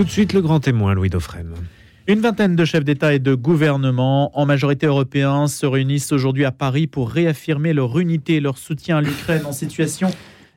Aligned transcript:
Tout 0.00 0.04
de 0.04 0.10
suite, 0.10 0.32
le 0.32 0.40
grand 0.40 0.60
témoin, 0.60 0.94
Louis 0.94 1.10
Dauphren. 1.10 1.52
Une 2.06 2.20
vingtaine 2.20 2.56
de 2.56 2.64
chefs 2.64 2.86
d'État 2.86 3.12
et 3.12 3.18
de 3.18 3.34
gouvernement, 3.34 4.30
en 4.34 4.46
majorité 4.46 4.86
européens, 4.86 5.46
se 5.46 5.66
réunissent 5.66 6.10
aujourd'hui 6.12 6.46
à 6.46 6.52
Paris 6.52 6.86
pour 6.86 7.10
réaffirmer 7.10 7.74
leur 7.74 7.98
unité 7.98 8.36
et 8.36 8.40
leur 8.40 8.56
soutien 8.56 8.96
à 8.96 9.00
l'Ukraine 9.02 9.44
en 9.44 9.52
situation 9.52 10.08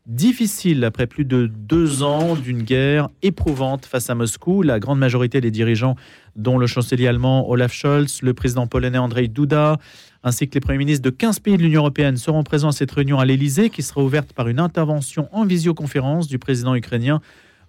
difficile 0.05 0.85
après 0.85 1.07
plus 1.07 1.25
de 1.25 1.47
deux 1.47 2.03
ans 2.03 2.35
d'une 2.35 2.63
guerre 2.63 3.09
éprouvante 3.21 3.85
face 3.85 4.09
à 4.09 4.15
Moscou. 4.15 4.61
La 4.61 4.79
grande 4.79 4.99
majorité 4.99 5.41
des 5.41 5.51
dirigeants, 5.51 5.97
dont 6.37 6.57
le 6.57 6.65
chancelier 6.65 7.07
allemand 7.07 7.49
Olaf 7.49 7.73
Scholz, 7.73 8.21
le 8.21 8.33
président 8.33 8.67
polonais 8.67 8.97
Andrzej 8.97 9.27
Duda, 9.27 9.77
ainsi 10.23 10.47
que 10.47 10.53
les 10.53 10.61
premiers 10.61 10.77
ministres 10.77 11.03
de 11.03 11.09
15 11.09 11.39
pays 11.39 11.57
de 11.57 11.63
l'Union 11.63 11.81
européenne 11.81 12.15
seront 12.15 12.43
présents 12.43 12.69
à 12.69 12.73
cette 12.73 12.91
réunion 12.91 13.19
à 13.19 13.25
l'Élysée 13.25 13.69
qui 13.69 13.81
sera 13.81 14.01
ouverte 14.01 14.31
par 14.31 14.47
une 14.47 14.61
intervention 14.61 15.27
en 15.33 15.45
visioconférence 15.45 16.29
du 16.29 16.39
président 16.39 16.75
ukrainien 16.75 17.19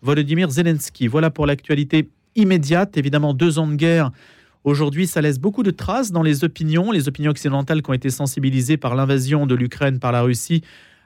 Volodymyr 0.05 0.51
Zelensky. 0.51 1.09
Voilà 1.09 1.31
pour 1.31 1.47
l'actualité 1.47 2.11
immédiate. 2.37 2.97
Évidemment, 2.99 3.33
deux 3.33 3.59
ans 3.59 3.67
de 3.67 3.75
guerre. 3.75 4.11
Aujourd'hui, 4.63 5.07
ça 5.07 5.23
laisse 5.23 5.39
beaucoup 5.39 5.63
de 5.63 5.71
traces 5.71 6.13
dans 6.13 6.23
les 6.23 6.45
opinions, 6.45 6.91
les 6.91 7.09
opinions 7.09 7.31
occidentales 7.31 7.83
qui 7.83 7.91
ont 7.91 7.95
été 7.95 8.11
sensibilisées 8.11 8.77
par 8.77 8.95
l'invasion 8.95 9.47
de 9.47 9.55
l'Ukraine 9.55 9.99
par 9.99 10.13
la 10.13 10.21
Russie 10.21 10.63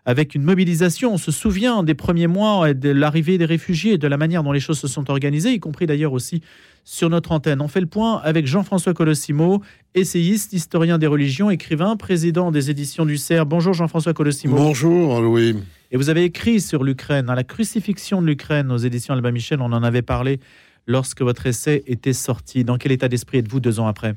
avec 0.08 0.34
une 0.34 0.42
mobilisation. 0.42 1.12
On 1.12 1.18
se 1.18 1.30
souvient 1.30 1.82
des 1.82 1.92
premiers 1.92 2.28
mois 2.28 2.72
de 2.72 2.88
l'arrivée 2.88 3.36
des 3.36 3.44
réfugiés, 3.44 3.98
de 3.98 4.08
la 4.08 4.16
manière 4.16 4.42
dont 4.42 4.52
les 4.52 4.58
choses 4.58 4.78
se 4.78 4.88
sont 4.88 5.10
organisées, 5.10 5.52
y 5.52 5.60
compris 5.60 5.84
d'ailleurs 5.84 6.14
aussi 6.14 6.40
sur 6.82 7.10
notre 7.10 7.30
antenne. 7.30 7.60
On 7.60 7.68
fait 7.68 7.82
le 7.82 7.86
point 7.86 8.16
avec 8.24 8.46
Jean-François 8.46 8.94
Colossimo, 8.94 9.60
essayiste, 9.94 10.54
historien 10.54 10.96
des 10.96 11.06
religions, 11.06 11.50
écrivain, 11.50 11.94
président 11.96 12.50
des 12.50 12.70
éditions 12.70 13.04
du 13.04 13.18
CERF. 13.18 13.46
Bonjour 13.46 13.74
Jean-François 13.74 14.14
Colossimo. 14.14 14.56
Bonjour 14.56 15.20
Louis. 15.20 15.56
Et 15.90 15.98
vous 15.98 16.08
avez 16.08 16.24
écrit 16.24 16.62
sur 16.62 16.84
l'Ukraine, 16.84 17.28
hein, 17.28 17.34
la 17.34 17.44
crucifixion 17.44 18.22
de 18.22 18.26
l'Ukraine 18.28 18.72
aux 18.72 18.78
éditions 18.78 19.12
Albin 19.12 19.30
Michel, 19.30 19.60
on 19.60 19.72
en 19.74 19.82
avait 19.82 20.00
parlé 20.00 20.40
lorsque 20.86 21.20
votre 21.20 21.46
essai 21.46 21.82
était 21.86 22.14
sorti. 22.14 22.64
Dans 22.64 22.78
quel 22.78 22.92
état 22.92 23.08
d'esprit 23.08 23.38
êtes-vous 23.38 23.60
deux 23.60 23.78
ans 23.78 23.86
après? 23.86 24.14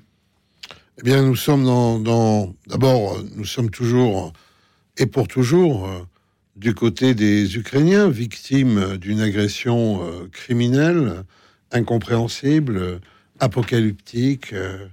Eh 1.00 1.04
bien, 1.04 1.22
nous 1.22 1.36
sommes 1.36 1.66
dans... 1.66 2.56
D'abord, 2.68 3.18
nous 3.36 3.44
sommes 3.44 3.70
toujours 3.70 4.32
et 4.98 5.06
pour 5.06 5.28
toujours 5.28 5.86
euh, 5.86 6.00
du 6.56 6.74
côté 6.74 7.14
des 7.14 7.58
Ukrainiens, 7.58 8.10
victimes 8.10 8.98
d'une 8.98 9.22
agression 9.22 10.04
euh, 10.04 10.28
criminelle, 10.32 11.24
incompréhensible, 11.72 13.00
apocalyptique. 13.40 14.54
Euh, 14.54 14.86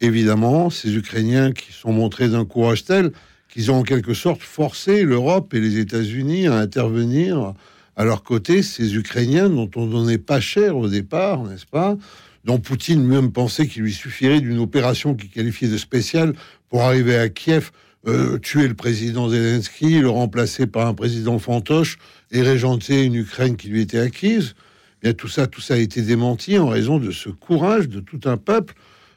évidemment, 0.00 0.70
ces 0.70 0.96
Ukrainiens 0.96 1.52
qui 1.52 1.72
sont 1.72 1.92
montrés 1.92 2.28
d'un 2.28 2.44
courage 2.44 2.84
tel 2.84 3.12
qu'ils 3.48 3.70
ont 3.70 3.78
en 3.78 3.82
quelque 3.82 4.14
sorte 4.14 4.42
forcé 4.42 5.02
l'Europe 5.02 5.54
et 5.54 5.60
les 5.60 5.78
États-Unis 5.78 6.46
à 6.46 6.56
intervenir 6.56 7.54
à 7.96 8.04
leur 8.04 8.22
côté, 8.22 8.62
ces 8.62 8.94
Ukrainiens 8.94 9.48
dont 9.48 9.68
on 9.74 9.86
donnait 9.86 10.18
pas 10.18 10.38
cher 10.38 10.76
au 10.76 10.88
départ, 10.88 11.42
n'est-ce 11.42 11.66
pas? 11.66 11.96
Dont 12.44 12.60
Poutine 12.60 13.02
même 13.02 13.32
pensait 13.32 13.66
qu'il 13.66 13.82
lui 13.82 13.92
suffirait 13.92 14.40
d'une 14.40 14.60
opération 14.60 15.16
qu'il 15.16 15.30
qualifiait 15.30 15.66
de 15.66 15.76
spéciale 15.76 16.34
pour 16.68 16.82
arriver 16.82 17.16
à 17.16 17.28
Kiev 17.28 17.72
euh, 18.06 18.38
tuer 18.38 18.68
le 18.68 18.74
président 18.74 19.28
Zelensky, 19.28 20.00
le 20.00 20.08
remplacer 20.08 20.66
par 20.66 20.86
un 20.86 20.94
président 20.94 21.38
fantoche 21.38 21.98
et 22.30 22.42
régenter 22.42 23.04
une 23.04 23.14
Ukraine 23.14 23.56
qui 23.56 23.68
lui 23.68 23.80
était 23.80 23.98
acquise. 23.98 24.54
Bien, 25.02 25.12
tout 25.12 25.28
ça, 25.28 25.46
tout 25.46 25.60
ça 25.60 25.74
a 25.74 25.78
été 25.78 26.02
démenti 26.02 26.58
en 26.58 26.68
raison 26.68 26.98
de 26.98 27.10
ce 27.10 27.28
courage 27.28 27.88
de 27.88 28.00
tout 28.00 28.20
un 28.24 28.36
peuple. 28.36 28.74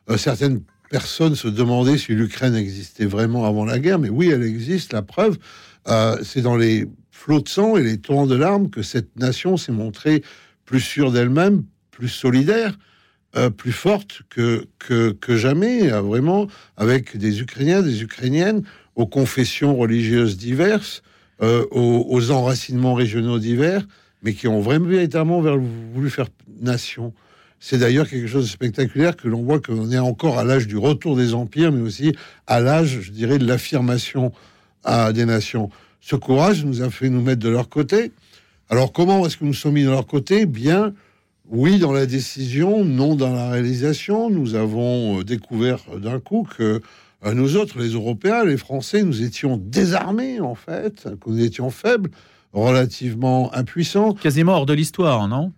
Euh, 0.09 0.17
certaines 0.17 0.61
personnes 0.89 1.35
se 1.35 1.47
demandaient 1.47 1.97
si 1.97 2.13
l'Ukraine 2.13 2.55
existait 2.55 3.05
vraiment 3.05 3.45
avant 3.45 3.65
la 3.65 3.79
guerre, 3.79 3.99
mais 3.99 4.09
oui, 4.09 4.29
elle 4.29 4.43
existe. 4.43 4.93
La 4.93 5.01
preuve, 5.01 5.37
euh, 5.87 6.17
c'est 6.23 6.41
dans 6.41 6.57
les 6.57 6.85
flots 7.11 7.41
de 7.41 7.49
sang 7.49 7.77
et 7.77 7.83
les 7.83 7.97
torrents 7.97 8.27
de 8.27 8.35
larmes 8.35 8.69
que 8.69 8.81
cette 8.81 9.17
nation 9.17 9.57
s'est 9.57 9.71
montrée 9.71 10.23
plus 10.65 10.81
sûre 10.81 11.11
d'elle-même, 11.11 11.63
plus 11.91 12.09
solidaire. 12.09 12.77
Euh, 13.37 13.49
plus 13.49 13.71
forte 13.71 14.23
que, 14.29 14.65
que, 14.77 15.11
que 15.11 15.37
jamais, 15.37 15.89
euh, 15.89 16.01
vraiment, 16.01 16.47
avec 16.75 17.15
des 17.15 17.39
Ukrainiens, 17.39 17.81
des 17.81 18.03
Ukrainiennes, 18.03 18.63
aux 18.97 19.05
confessions 19.05 19.77
religieuses 19.77 20.35
diverses, 20.35 21.01
euh, 21.41 21.65
aux, 21.71 22.31
enracinements 22.31 22.93
régionaux 22.93 23.39
divers, 23.39 23.87
mais 24.21 24.33
qui 24.33 24.49
ont 24.49 24.59
vraiment 24.59 24.87
véritablement 24.87 25.41
voulu 25.93 26.09
faire 26.09 26.27
nation. 26.59 27.13
C'est 27.61 27.77
d'ailleurs 27.77 28.09
quelque 28.09 28.27
chose 28.27 28.43
de 28.43 28.49
spectaculaire 28.49 29.15
que 29.15 29.29
l'on 29.29 29.43
voit 29.43 29.61
qu'on 29.61 29.89
est 29.91 29.97
encore 29.97 30.37
à 30.37 30.43
l'âge 30.43 30.67
du 30.67 30.77
retour 30.77 31.15
des 31.15 31.33
empires, 31.33 31.71
mais 31.71 31.81
aussi 31.81 32.13
à 32.47 32.59
l'âge, 32.59 32.99
je 32.99 33.11
dirais, 33.11 33.37
de 33.37 33.47
l'affirmation 33.47 34.33
des 35.13 35.25
nations. 35.25 35.69
Ce 36.01 36.15
courage 36.15 36.65
nous 36.65 36.81
a 36.81 36.89
fait 36.89 37.09
nous 37.09 37.21
mettre 37.21 37.41
de 37.41 37.49
leur 37.49 37.69
côté. 37.69 38.11
Alors 38.69 38.91
comment 38.91 39.25
est-ce 39.25 39.37
que 39.37 39.45
nous 39.45 39.53
sommes 39.53 39.75
mis 39.75 39.83
de 39.83 39.89
leur 39.89 40.07
côté? 40.07 40.45
Bien, 40.45 40.93
oui, 41.51 41.79
dans 41.79 41.91
la 41.91 42.05
décision, 42.05 42.85
non 42.85 43.15
dans 43.15 43.33
la 43.33 43.49
réalisation. 43.51 44.29
Nous 44.29 44.55
avons 44.55 45.19
euh, 45.19 45.23
découvert 45.23 45.79
d'un 45.97 46.19
coup 46.19 46.47
que 46.57 46.81
euh, 47.25 47.33
nous 47.33 47.57
autres, 47.57 47.77
les 47.77 47.89
Européens, 47.89 48.45
les 48.45 48.55
Français, 48.55 49.03
nous 49.03 49.21
étions 49.21 49.57
désarmés 49.57 50.39
en 50.39 50.55
fait, 50.55 51.03
que 51.19 51.29
nous 51.29 51.43
étions 51.43 51.69
faibles, 51.69 52.09
relativement 52.53 53.53
impuissants. 53.53 54.13
Quasiment 54.13 54.53
hors 54.53 54.65
de 54.65 54.73
l'histoire, 54.73 55.27
non? 55.27 55.51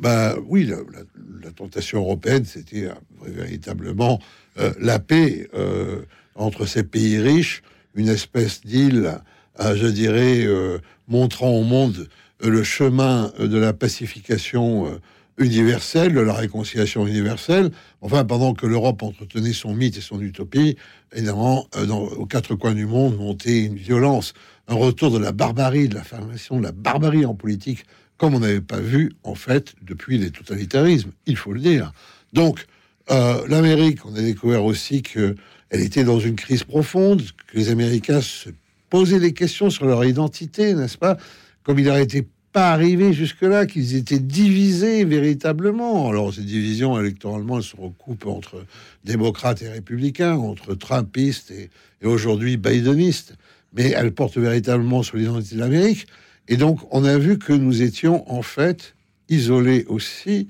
Bah 0.00 0.34
oui, 0.46 0.64
la, 0.64 1.50
tentation 1.50 2.00
européenne, 2.00 2.46
c'était 2.46 2.86
euh, 2.86 2.92
véritablement 3.26 4.18
la 4.78 5.00
paix 5.00 5.50
entre 6.36 6.64
ces 6.64 6.84
pays 6.84 7.18
riches, 7.18 7.62
une 7.96 8.08
espèce 8.08 8.60
d'île, 8.60 9.18
je 9.58 9.88
dirais, 9.88 10.46
montrant 11.08 11.50
au 11.50 11.64
monde 11.64 12.08
le 12.40 12.62
chemin 12.62 13.32
de 13.40 13.58
la 13.58 13.72
pacification 13.72 15.00
universelle, 15.38 16.14
de 16.14 16.20
la 16.20 16.32
réconciliation 16.32 17.06
universelle. 17.06 17.70
Enfin, 18.00 18.24
pendant 18.24 18.54
que 18.54 18.66
l'Europe 18.66 19.02
entretenait 19.02 19.52
son 19.52 19.74
mythe 19.74 19.96
et 19.98 20.00
son 20.00 20.20
utopie, 20.20 20.76
évidemment, 21.12 21.66
euh, 21.76 21.86
dans, 21.86 22.02
aux 22.02 22.26
quatre 22.26 22.54
coins 22.54 22.74
du 22.74 22.86
monde 22.86 23.16
montait 23.16 23.64
une 23.64 23.76
violence, 23.76 24.34
un 24.68 24.74
retour 24.74 25.10
de 25.10 25.18
la 25.18 25.32
barbarie, 25.32 25.88
de 25.88 25.94
la 25.94 26.04
formation 26.04 26.58
de 26.58 26.62
la 26.62 26.72
barbarie 26.72 27.26
en 27.26 27.34
politique, 27.34 27.84
comme 28.16 28.34
on 28.34 28.40
n'avait 28.40 28.60
pas 28.60 28.80
vu, 28.80 29.12
en 29.24 29.34
fait, 29.34 29.74
depuis 29.82 30.18
les 30.18 30.30
totalitarismes, 30.30 31.10
il 31.26 31.36
faut 31.36 31.52
le 31.52 31.60
dire. 31.60 31.92
Donc, 32.32 32.66
euh, 33.10 33.46
l'Amérique, 33.48 34.06
on 34.06 34.14
a 34.14 34.20
découvert 34.20 34.64
aussi 34.64 35.02
qu'elle 35.02 35.36
était 35.72 36.04
dans 36.04 36.20
une 36.20 36.36
crise 36.36 36.64
profonde, 36.64 37.22
que 37.48 37.58
les 37.58 37.70
Américains 37.70 38.20
se 38.20 38.50
posaient 38.88 39.20
des 39.20 39.32
questions 39.32 39.70
sur 39.70 39.86
leur 39.86 40.04
identité, 40.04 40.74
n'est-ce 40.74 40.96
pas? 40.96 41.16
Comme 41.64 41.78
il 41.78 41.90
a 41.90 42.00
été 42.00 42.26
pas 42.54 42.70
arrivé 42.70 43.12
jusque-là, 43.12 43.66
qu'ils 43.66 43.96
étaient 43.96 44.20
divisés 44.20 45.04
véritablement. 45.04 46.08
Alors, 46.08 46.32
ces 46.32 46.42
divisions, 46.42 46.98
électoralement, 47.00 47.56
elles 47.56 47.64
se 47.64 47.74
recoupent 47.74 48.28
entre 48.28 48.64
démocrates 49.04 49.60
et 49.62 49.68
républicains, 49.68 50.36
entre 50.36 50.76
trumpistes 50.76 51.50
et, 51.50 51.68
aujourd'hui 52.06 52.56
bidenistes. 52.56 53.34
Mais 53.72 53.90
elles 53.90 54.12
portent 54.12 54.38
véritablement 54.38 55.02
sur 55.02 55.16
l'identité 55.16 55.56
de 55.56 55.60
l'Amérique. 55.60 56.06
Et 56.46 56.56
donc, 56.56 56.78
on 56.92 57.04
a 57.04 57.18
vu 57.18 57.38
que 57.38 57.52
nous 57.52 57.82
étions, 57.82 58.30
en 58.32 58.42
fait, 58.42 58.94
isolés 59.28 59.84
aussi, 59.88 60.46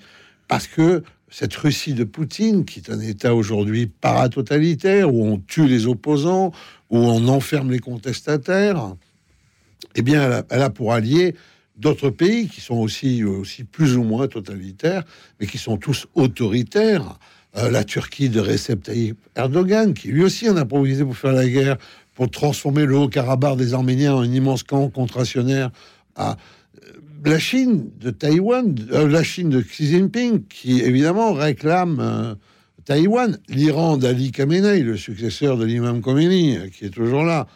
parce 0.47 0.66
que 0.66 1.03
cette 1.31 1.54
Russie 1.54 1.94
de 1.94 2.04
Poutine, 2.04 2.66
qui 2.66 2.81
est 2.81 2.91
un 2.91 3.00
État 3.00 3.34
aujourd'hui 3.34 3.87
paratotalitaire, 3.87 5.14
où 5.14 5.25
on 5.25 5.38
tue 5.38 5.66
les 5.66 5.87
opposants, 5.87 6.53
où 6.91 6.98
on 6.98 7.28
enferme 7.28 7.70
les 7.70 7.78
contestataires, 7.78 8.94
eh 9.94 10.03
bien, 10.03 10.22
elle 10.22 10.32
a, 10.32 10.44
elle 10.50 10.62
a 10.62 10.70
pour 10.70 10.93
allié 10.93 11.34
d'autres 11.77 12.11
pays 12.11 12.49
qui 12.49 12.61
sont 12.61 12.77
aussi, 12.77 13.25
aussi 13.25 13.65
plus 13.65 13.97
ou 13.97 14.05
moins 14.05 14.29
totalitaires, 14.29 15.05
mais 15.41 15.47
qui 15.47 15.59
sont 15.59 15.77
tous 15.77 16.07
autoritaires. 16.15 17.19
Euh, 17.57 17.71
la 17.71 17.85
Turquie 17.85 18.29
de 18.29 18.41
Recep 18.41 18.83
Tayyip 18.83 19.17
Erdogan, 19.37 19.95
qui 19.95 20.09
lui 20.09 20.25
aussi 20.25 20.49
en 20.51 20.57
a 20.57 20.62
improvisé 20.62 21.05
pour 21.05 21.17
faire 21.17 21.33
la 21.33 21.49
guerre, 21.49 21.77
pour 22.15 22.29
transformer 22.29 22.85
le 22.85 22.97
Haut-Karabakh 22.97 23.57
des 23.57 23.75
Arméniens 23.75 24.15
en 24.15 24.23
un 24.23 24.33
immense 24.33 24.65
camp 24.65 24.89
contractionnaire. 24.89 25.71
À 26.17 26.33
euh, 26.33 26.93
la 27.25 27.39
Chine 27.39 27.91
de 28.01 28.11
Taïwan, 28.11 28.75
euh, 28.93 29.09
la 29.09 29.23
Chine 29.23 29.50
de 29.50 29.61
Xi 29.61 29.87
Jinping, 29.87 30.44
qui 30.49 30.81
évidemment 30.81 31.32
réclame 31.32 32.37
Taïwan. 32.85 33.38
L'Iran 33.49 33.97
d'Ali 33.97 34.32
Khamenei, 34.32 34.81
le 34.81 34.97
successeur 34.97 35.56
de 35.56 35.65
l'imam 35.65 36.00
Khomeini, 36.00 36.59
qui 36.70 36.87
est 36.87 36.91
toujours 36.91 37.23
là. 37.23 37.47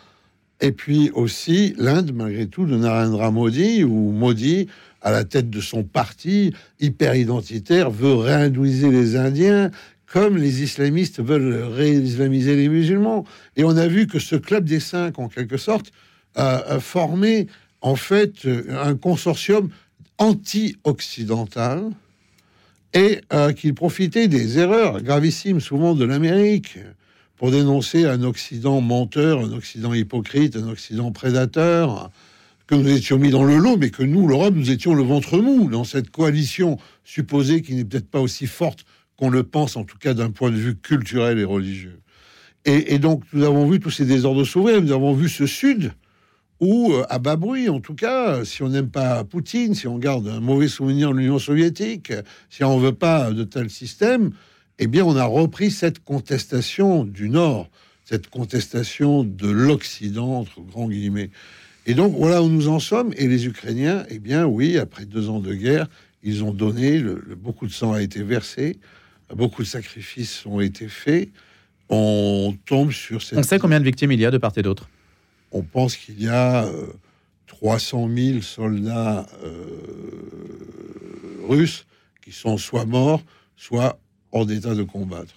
Et 0.61 0.73
puis 0.73 1.11
aussi 1.15 1.75
l'Inde, 1.79 2.13
malgré 2.15 2.47
tout, 2.47 2.67
de 2.67 2.77
Narendra 2.77 3.31
Modi, 3.31 3.85
ou 3.85 4.11
Modi, 4.13 4.69
à 5.03 5.13
la 5.13 5.25
tête 5.25 5.51
de 5.51 5.61
son 5.61 5.85
parti 5.85 6.53
hyper 6.81 7.15
identitaire, 7.15 7.91
veut 7.91 8.15
réhindouiser 8.15 8.91
les 8.91 9.17
Indiens 9.17 9.71
comme 10.13 10.37
les 10.37 10.63
islamistes 10.63 11.23
veulent 11.23 11.63
réislamiser 11.65 12.57
les 12.57 12.69
musulmans. 12.69 13.25
Et 13.57 13.65
on 13.65 13.77
a 13.77 13.87
vu 13.87 14.07
que 14.07 14.19
ce 14.19 14.37
club 14.37 14.65
des 14.65 14.81
cinq, 14.81 15.19
en 15.19 15.29
quelque 15.29 15.57
sorte, 15.57 15.93
a, 16.35 16.79
formé 16.81 17.49
en 17.81 17.97
fait 17.97 18.47
un 18.71 18.95
consortium 18.95 19.71
anti-occidental 20.19 21.91
et 22.95 23.21
euh, 23.33 23.53
qu'il 23.53 23.75
profitait 23.75 24.29
des 24.29 24.59
erreurs 24.59 25.03
gravissimes 25.03 25.61
souvent 25.61 25.95
de 25.95 26.05
l'Amérique 26.05 26.79
pour 27.39 27.53
dénoncer 27.53 28.05
un 28.05 28.23
Occident 28.25 28.81
menteur, 28.81 29.41
un 29.41 29.53
Occident 29.53 29.95
hypocrite, 29.95 30.57
un 30.57 30.69
Occident 30.69 31.13
prédateur, 31.13 32.11
que 32.67 32.75
nous 32.75 32.89
étions 32.89 33.19
mis 33.19 33.31
dans 33.31 33.45
le 33.45 33.57
lot, 33.57 33.79
mais 33.79 33.91
que 33.91 34.03
nous, 34.03 34.27
l'Europe, 34.27 34.55
nous 34.55 34.71
étions 34.71 34.93
le 34.93 35.03
ventre 35.03 35.39
mou 35.39 35.71
dans 35.71 35.85
cette 35.85 36.11
coalition 36.11 36.79
supposée 37.05 37.63
qui 37.63 37.75
n'est 37.75 37.85
peut-être 37.85 38.11
pas 38.11 38.21
aussi 38.21 38.47
forte 38.47 38.85
qu'on 39.17 39.31
le 39.31 39.45
pense, 39.45 39.77
en 39.77 39.85
tout 39.85 39.97
cas 39.97 40.15
d'un 40.15 40.31
point 40.31 40.51
de 40.51 40.57
vue 40.57 40.77
culturel 40.77 41.39
et 41.39 41.45
religieux. 41.45 42.01
Et, 42.65 42.99
donc, 42.99 43.23
nous 43.33 43.45
avons 43.45 43.67
vu 43.67 43.81
tous 43.81 43.91
ces 43.91 44.05
désordres 44.05 44.45
s'ouvrir, 44.45 44.83
nous 44.83 44.93
avons 44.93 45.15
vu 45.15 45.31
ce 45.31 45.47
Sud, 45.47 45.93
où, 46.61 46.93
euh, 46.93 47.07
à 47.09 47.19
bas 47.19 47.37
bruit, 47.37 47.71
en 47.71 47.81
tout 47.81 47.95
cas, 47.95 48.45
si 48.45 48.63
on 48.63 48.69
n'aime 48.69 48.91
pas 48.91 49.25
Poutine, 49.25 49.75
si 49.75 49.87
on 49.87 49.97
garde 49.97 50.29
un 50.29 50.41
mauvais 50.41 50.69
souvenir 50.69 51.13
de 51.13 51.17
l'Union 51.17 51.39
soviétique, 51.39 52.13
si 52.51 52.65
on 52.65 52.79
ne 52.79 52.85
veut 52.85 52.95
pas 52.95 53.31
de 53.31 53.45
tel 53.45 53.71
système, 53.71 54.33
eh 54.79 54.87
bien, 54.87 55.05
on 55.05 55.17
a 55.17 55.25
repris 55.25 55.71
cette 55.71 56.05
contestation 56.05 57.05
du 57.05 57.29
Nord, 57.29 57.69
cette 58.05 58.29
contestation 58.29 59.25
de 59.25 59.49
l'Occident, 59.49 60.39
entre 60.39 60.61
grands 60.61 60.89
guillemets. 60.89 61.31
Et 61.87 61.95
donc, 61.95 62.15
voilà 62.17 62.43
où 62.43 62.49
nous 62.49 62.69
en 62.69 62.81
sommes. 62.81 63.13
Et 63.17 63.29
les 63.29 63.47
Ukrainiens, 63.47 64.05
eh 64.09 64.19
bien, 64.19 64.47
oui, 64.47 64.79
après 64.79 65.05
deux 65.05 65.29
ans 65.29 65.41
de 65.41 65.55
guerre, 65.55 65.89
ils 66.23 66.45
ont 66.45 66.53
donné, 66.53 67.03
beaucoup 67.37 67.67
de 67.67 67.73
sang 67.73 67.93
a 67.93 68.03
été 68.03 68.23
versé, 68.23 68.79
beaucoup 69.35 69.63
de 69.63 69.69
sacrifices 69.69 70.45
ont 70.47 70.61
été 70.61 70.89
faits. 70.89 71.31
On 71.89 72.55
tombe 72.67 72.93
sur 72.93 73.23
cette... 73.23 73.39
On 73.39 73.43
sait 73.43 73.59
combien 73.59 73.81
de 73.81 73.85
victimes 73.85 74.13
il 74.13 74.21
y 74.21 74.27
a 74.27 74.31
de 74.31 74.39
part 74.39 74.53
et 74.57 74.63
d'autre? 74.63 74.89
On 75.51 75.63
pense 75.63 75.97
qu'il 75.97 76.23
y 76.23 76.29
a 76.29 76.69
300 77.47 78.09
euh, 78.09 78.33
000 78.33 78.43
soldats 78.43 79.27
euh, 79.43 79.65
russes 81.49 81.87
qui 82.23 82.33
sont 82.33 82.59
soit 82.59 82.85
morts, 82.85 83.23
soit 83.57 83.99
en 84.33 84.49
état 84.49 84.75
de 84.75 84.83
combattre. 84.83 85.35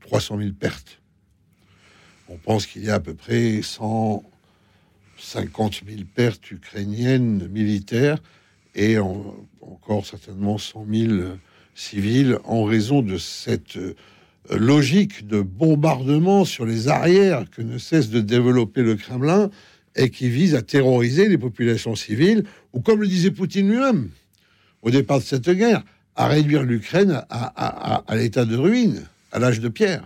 300 0.00 0.38
000 0.38 0.50
pertes. 0.58 1.00
On 2.28 2.36
pense 2.36 2.66
qu'il 2.66 2.84
y 2.84 2.90
a 2.90 2.94
à 2.94 3.00
peu 3.00 3.14
près 3.14 3.62
150 3.62 5.82
000 5.86 6.00
pertes 6.14 6.50
ukrainiennes 6.50 7.48
militaires 7.48 8.18
et 8.74 8.98
encore 8.98 10.06
certainement 10.06 10.58
100 10.58 10.86
000 10.92 11.12
civils 11.74 12.38
en 12.44 12.64
raison 12.64 13.02
de 13.02 13.18
cette 13.18 13.76
euh, 13.76 13.94
logique 14.50 15.26
de 15.26 15.40
bombardement 15.40 16.44
sur 16.44 16.64
les 16.64 16.88
arrières 16.88 17.48
que 17.50 17.62
ne 17.62 17.78
cesse 17.78 18.10
de 18.10 18.20
développer 18.20 18.82
le 18.82 18.96
Kremlin 18.96 19.50
et 19.94 20.10
qui 20.10 20.28
vise 20.28 20.54
à 20.54 20.62
terroriser 20.62 21.28
les 21.28 21.38
populations 21.38 21.94
civiles, 21.94 22.44
ou 22.72 22.80
comme 22.80 23.00
le 23.00 23.06
disait 23.06 23.30
Poutine 23.30 23.70
lui-même 23.70 24.10
au 24.82 24.90
départ 24.90 25.18
de 25.18 25.24
cette 25.24 25.50
guerre, 25.50 25.82
à 26.16 26.28
réduire 26.28 26.62
l'Ukraine 26.62 27.22
à, 27.30 28.02
l'état 28.14 28.44
de 28.44 28.56
ruine, 28.56 29.02
à 29.32 29.38
l'âge 29.38 29.60
de 29.60 29.68
pierre. 29.68 30.02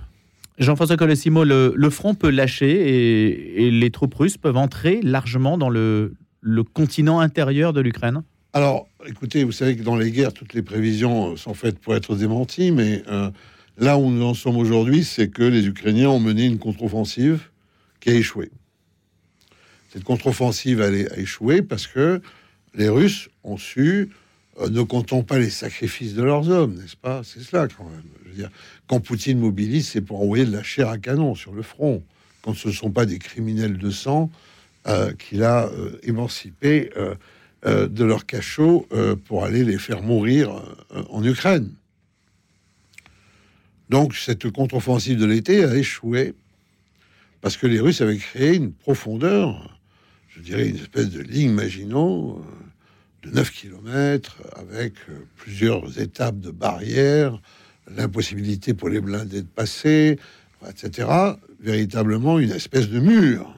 Jean-François 0.58 0.96
Colosimo, 0.96 1.44
le, 1.44 1.72
le, 1.74 1.90
front 1.90 2.14
peut 2.14 2.30
lâcher 2.30 3.64
et, 3.64 3.70
les 3.70 3.90
troupes 3.90 4.14
russes 4.14 4.36
peuvent 4.36 4.58
entrer 4.58 5.00
largement 5.02 5.56
dans 5.56 5.70
le, 5.70 6.14
continent 6.74 7.20
intérieur 7.20 7.72
de 7.72 7.80
l'Ukraine 7.80 8.22
Alors, 8.52 8.86
écoutez, 9.06 9.44
vous 9.44 9.52
savez 9.52 9.76
que 9.76 9.82
dans 9.82 9.96
les 9.96 10.10
guerres, 10.10 10.34
toutes 10.34 10.52
les 10.52 10.62
prévisions 10.62 11.36
sont 11.36 11.54
faites 11.54 11.78
pour 11.78 11.94
être 11.94 12.14
démenties, 12.14 12.72
mais 12.72 13.02
euh, 13.10 13.30
Là 13.80 13.96
où 13.96 14.10
nous 14.10 14.22
en 14.22 14.34
sommes 14.34 14.58
aujourd'hui, 14.58 15.04
c'est 15.04 15.28
que 15.28 15.42
les 15.42 15.66
Ukrainiens 15.66 16.10
ont 16.10 16.20
mené 16.20 16.44
une 16.44 16.58
contre-offensive 16.58 17.48
qui 18.00 18.10
a 18.10 18.12
échoué. 18.12 18.50
Cette 19.90 20.04
contre-offensive 20.04 20.82
a 20.82 20.90
échoué 21.18 21.62
parce 21.62 21.86
que 21.86 22.20
les 22.74 22.90
Russes 22.90 23.30
ont 23.42 23.56
su, 23.56 24.10
ne 24.68 24.82
comptant 24.82 25.22
pas 25.22 25.38
les 25.38 25.50
sacrifices 25.50 26.14
de 26.14 26.22
leurs 26.22 26.48
hommes, 26.50 26.74
n'est-ce 26.74 26.96
pas? 26.96 27.22
C'est 27.24 27.40
cela 27.40 27.68
quand 27.68 27.84
même. 27.84 28.48
Quand 28.86 29.00
Poutine 29.00 29.38
mobilise, 29.38 29.88
c'est 29.88 30.00
pour 30.00 30.22
envoyer 30.22 30.44
de 30.44 30.52
la 30.52 30.62
chair 30.62 30.88
à 30.88 30.98
canon 30.98 31.34
sur 31.34 31.52
le 31.52 31.62
front. 31.62 32.02
Quand 32.42 32.54
ce 32.54 32.68
ne 32.68 32.72
sont 32.72 32.90
pas 32.90 33.06
des 33.06 33.18
criminels 33.18 33.78
de 33.78 33.90
sang 33.90 34.30
euh, 34.86 35.12
qu'il 35.12 35.42
a 35.42 35.66
euh, 35.66 35.98
émancipés 36.02 36.90
de 37.66 38.04
leur 38.04 38.24
cachot 38.24 38.88
pour 39.26 39.44
aller 39.44 39.64
les 39.64 39.76
faire 39.76 40.00
mourir 40.00 40.62
en 41.10 41.22
Ukraine. 41.22 41.70
Donc 43.90 44.14
cette 44.14 44.48
contre-offensive 44.50 45.18
de 45.18 45.26
l'été 45.26 45.64
a 45.64 45.74
échoué 45.74 46.32
parce 47.40 47.56
que 47.56 47.66
les 47.66 47.80
Russes 47.80 48.00
avaient 48.00 48.18
créé 48.18 48.54
une 48.54 48.72
profondeur, 48.72 49.78
je 50.28 50.40
dirais 50.40 50.68
une 50.68 50.76
espèce 50.76 51.10
de 51.10 51.20
ligne 51.20 51.52
Maginot 51.52 52.38
euh, 52.38 52.69
de 53.22 53.30
9 53.30 53.50
km 53.50 54.42
avec 54.56 54.94
euh, 55.08 55.26
plusieurs 55.36 55.98
étapes 55.98 56.38
de 56.38 56.50
barrières, 56.50 57.40
l'impossibilité 57.94 58.74
pour 58.74 58.88
les 58.88 59.00
blindés 59.00 59.42
de 59.42 59.46
passer, 59.46 60.18
etc. 60.68 61.08
Véritablement 61.60 62.38
une 62.38 62.52
espèce 62.52 62.88
de 62.88 63.00
mur. 63.00 63.54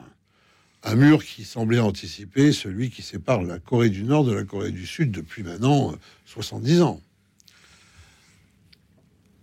Un 0.83 0.95
mur 0.95 1.23
qui 1.23 1.45
semblait 1.45 1.79
anticiper 1.79 2.51
celui 2.51 2.89
qui 2.89 3.01
sépare 3.01 3.41
la 3.43 3.59
Corée 3.59 3.89
du 3.89 4.03
Nord 4.03 4.25
de 4.25 4.33
la 4.33 4.43
Corée 4.43 4.71
du 4.71 4.85
Sud 4.85 5.11
depuis 5.11 5.43
maintenant 5.43 5.95
70 6.25 6.79
euh, 6.79 6.83
ans 6.83 7.01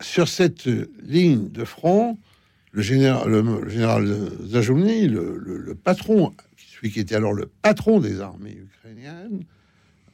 sur 0.03 0.29
cette 0.29 0.67
ligne 1.03 1.51
de 1.51 1.65
front, 1.65 2.19
le 2.73 2.83
général, 2.83 3.29
le, 3.29 3.41
le, 5.39 5.75
patron, 5.75 6.33
celui 6.57 6.91
qui 6.91 7.01
était 7.01 7.17
alors 7.17 7.33
le 7.33 7.47
patron 7.63 8.01
des 8.01 8.21
armées 8.21 8.57
ukrainiennes, 8.57 9.45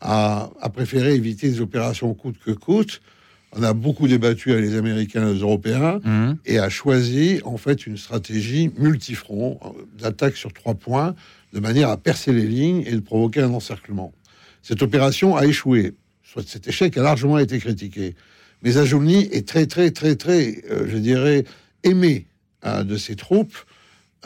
a, 0.00 0.50
préféré 0.72 1.14
éviter 1.14 1.48
des 1.48 1.60
opérations 1.60 2.12
coûte 2.14 2.37
que 2.44 2.50
coûte. 2.50 3.00
On 3.52 3.62
a 3.62 3.72
beaucoup 3.72 4.08
débattu 4.08 4.52
avec 4.52 4.64
les 4.64 4.76
Américains 4.76 5.28
et 5.28 5.32
les 5.32 5.40
Européens 5.40 6.00
mmh. 6.04 6.32
et 6.44 6.58
a 6.58 6.69
choisi 6.69 7.40
en 7.44 7.56
fait 7.56 7.87
une 7.87 7.96
stratégie 7.96 8.70
multifront 8.76 9.58
d'attaque 9.98 10.37
sur 10.37 10.52
trois 10.52 10.75
points 10.75 11.14
de 11.52 11.60
manière 11.60 11.88
à 11.88 11.96
percer 11.96 12.32
les 12.32 12.46
lignes 12.46 12.82
et 12.87 12.93
de 12.93 13.00
provoquer 13.00 13.40
un 13.40 13.54
encerclement. 13.54 14.12
Cette 14.62 14.82
opération 14.82 15.37
a 15.37 15.46
échoué. 15.46 15.94
Soit 16.22 16.46
cet 16.46 16.69
échec 16.69 16.99
a 16.99 17.02
largement 17.02 17.38
été 17.38 17.58
critiqué. 17.58 18.14
Mais 18.62 18.76
Ajoulny 18.78 19.28
est 19.32 19.46
très, 19.46 19.66
très, 19.66 19.90
très, 19.90 20.16
très, 20.16 20.62
euh, 20.70 20.87
je 20.88 20.96
dirais, 20.96 21.44
aimé 21.82 22.26
hein, 22.62 22.84
de 22.84 22.96
ses 22.96 23.16
troupes. 23.16 23.56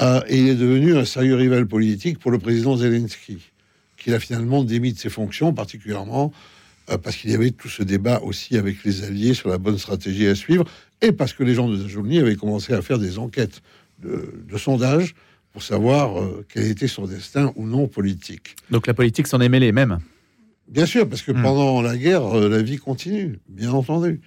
Euh, 0.00 0.22
et 0.28 0.38
il 0.38 0.48
est 0.48 0.54
devenu 0.54 0.96
un 0.96 1.04
sérieux 1.04 1.34
rival 1.34 1.66
politique 1.66 2.18
pour 2.18 2.30
le 2.30 2.38
président 2.38 2.76
Zelensky, 2.76 3.38
qu'il 4.00 4.14
a 4.14 4.20
finalement 4.20 4.64
démis 4.64 4.92
de 4.92 4.98
ses 4.98 5.10
fonctions, 5.10 5.52
particulièrement 5.52 6.32
euh, 6.90 6.98
parce 6.98 7.16
qu'il 7.16 7.30
y 7.30 7.34
avait 7.34 7.52
tout 7.52 7.68
ce 7.68 7.84
débat 7.84 8.20
aussi 8.20 8.56
avec 8.56 8.82
les 8.84 9.04
alliés 9.04 9.34
sur 9.34 9.48
la 9.48 9.58
bonne 9.58 9.78
stratégie 9.78 10.26
à 10.26 10.34
suivre, 10.34 10.64
et 11.00 11.12
parce 11.12 11.32
que 11.32 11.44
les 11.44 11.54
gens 11.54 11.68
de 11.68 11.76
Zajolny 11.76 12.18
avaient 12.18 12.36
commencé 12.36 12.72
à 12.72 12.82
faire 12.82 12.98
des 12.98 13.18
enquêtes 13.18 13.62
de, 14.02 14.42
de 14.48 14.58
sondage 14.58 15.14
pour 15.52 15.62
savoir 15.62 16.22
quel 16.48 16.66
était 16.66 16.88
son 16.88 17.06
destin 17.06 17.52
ou 17.56 17.66
non 17.66 17.88
politique. 17.88 18.56
Donc 18.70 18.86
la 18.86 18.94
politique 18.94 19.26
s'en 19.26 19.40
est 19.40 19.48
mêlée 19.48 19.72
même 19.72 19.98
Bien 20.70 20.86
sûr, 20.86 21.08
parce 21.08 21.22
que 21.22 21.32
hmm. 21.32 21.42
pendant 21.42 21.82
la 21.82 21.96
guerre, 21.96 22.24
euh, 22.36 22.48
la 22.48 22.62
vie 22.62 22.78
continue, 22.78 23.40
bien 23.48 23.72
entendu. 23.72 24.20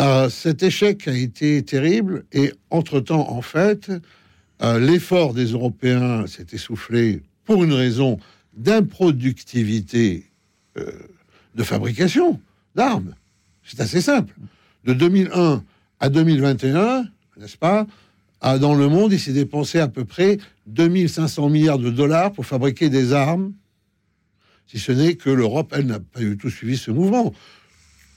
Euh, 0.00 0.28
cet 0.28 0.62
échec 0.62 1.06
a 1.06 1.16
été 1.16 1.62
terrible 1.62 2.24
et 2.32 2.52
entre-temps, 2.70 3.30
en 3.30 3.42
fait, 3.42 3.90
euh, 4.60 4.80
l'effort 4.80 5.34
des 5.34 5.52
Européens 5.52 6.26
s'est 6.26 6.46
essoufflé 6.52 7.22
pour 7.44 7.62
une 7.62 7.72
raison 7.72 8.18
d'improductivité 8.58 10.26
de 10.76 11.62
fabrication 11.62 12.40
d'armes. 12.74 13.14
C'est 13.64 13.80
assez 13.80 14.00
simple. 14.00 14.34
De 14.84 14.92
2001 14.92 15.64
à 16.00 16.08
2021, 16.08 17.04
n'est-ce 17.38 17.56
pas, 17.56 17.86
dans 18.42 18.74
le 18.74 18.88
monde, 18.88 19.12
il 19.12 19.18
s'est 19.18 19.32
dépensé 19.32 19.80
à 19.80 19.88
peu 19.88 20.04
près 20.04 20.38
2500 20.66 21.48
milliards 21.48 21.78
de 21.78 21.90
dollars 21.90 22.32
pour 22.32 22.46
fabriquer 22.46 22.90
des 22.90 23.12
armes 23.12 23.52
si 24.68 24.78
ce 24.78 24.92
n'est 24.92 25.14
que 25.14 25.30
l'Europe, 25.30 25.72
elle, 25.74 25.86
n'a 25.86 25.98
pas 25.98 26.20
du 26.20 26.36
tout 26.36 26.50
suivi 26.50 26.76
ce 26.76 26.90
mouvement. 26.90 27.32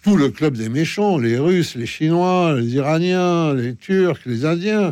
Tout 0.04 0.18
le 0.18 0.30
club 0.30 0.58
des 0.58 0.68
méchants, 0.68 1.18
les 1.18 1.38
Russes, 1.38 1.76
les 1.76 1.86
Chinois, 1.86 2.60
les 2.60 2.76
Iraniens, 2.76 3.54
les 3.54 3.74
Turcs, 3.76 4.20
les 4.26 4.44
Indiens, 4.44 4.88
euh, 4.88 4.92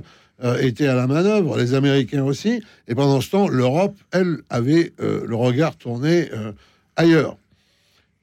étaient 0.62 0.88
à 0.88 0.96
la 0.96 1.08
manœuvre, 1.08 1.58
les 1.58 1.74
Américains 1.74 2.24
aussi. 2.24 2.62
Et 2.88 2.96
pendant 2.96 3.22
ce 3.22 3.30
temps, 3.30 3.48
l'Europe, 3.48 3.96
elle, 4.12 4.38
avait 4.50 4.94
euh, 5.02 5.26
le 5.26 5.36
regard 5.36 5.76
tourné 5.76 6.30
euh, 6.32 6.52
ailleurs. 6.96 7.38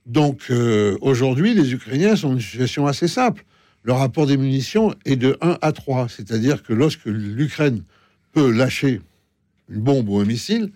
Donc 0.07 0.53
aujourd'hui, 1.01 1.53
les 1.53 1.73
Ukrainiens 1.73 2.15
sont 2.15 2.29
dans 2.29 2.35
une 2.37 2.41
situation 2.41 2.87
assez 2.87 3.09
simple. 3.09 3.45
Le 3.83 3.93
rapport 3.93 4.29
des 4.29 4.37
munitions 4.37 4.95
est 5.05 5.17
de 5.17 5.37
1 5.41 5.59
à 5.61 5.73
3, 5.73 6.09
c'est-à-dire 6.09 6.63
que 6.63 6.73
lorsque 6.73 7.07
l'Ukraine 7.07 7.83
peut 8.33 8.53
lâcher 8.53 9.01
une 9.69 9.81
bombe 9.81 10.09
ou 10.09 10.21
un 10.21 10.25
missile, 10.25 10.71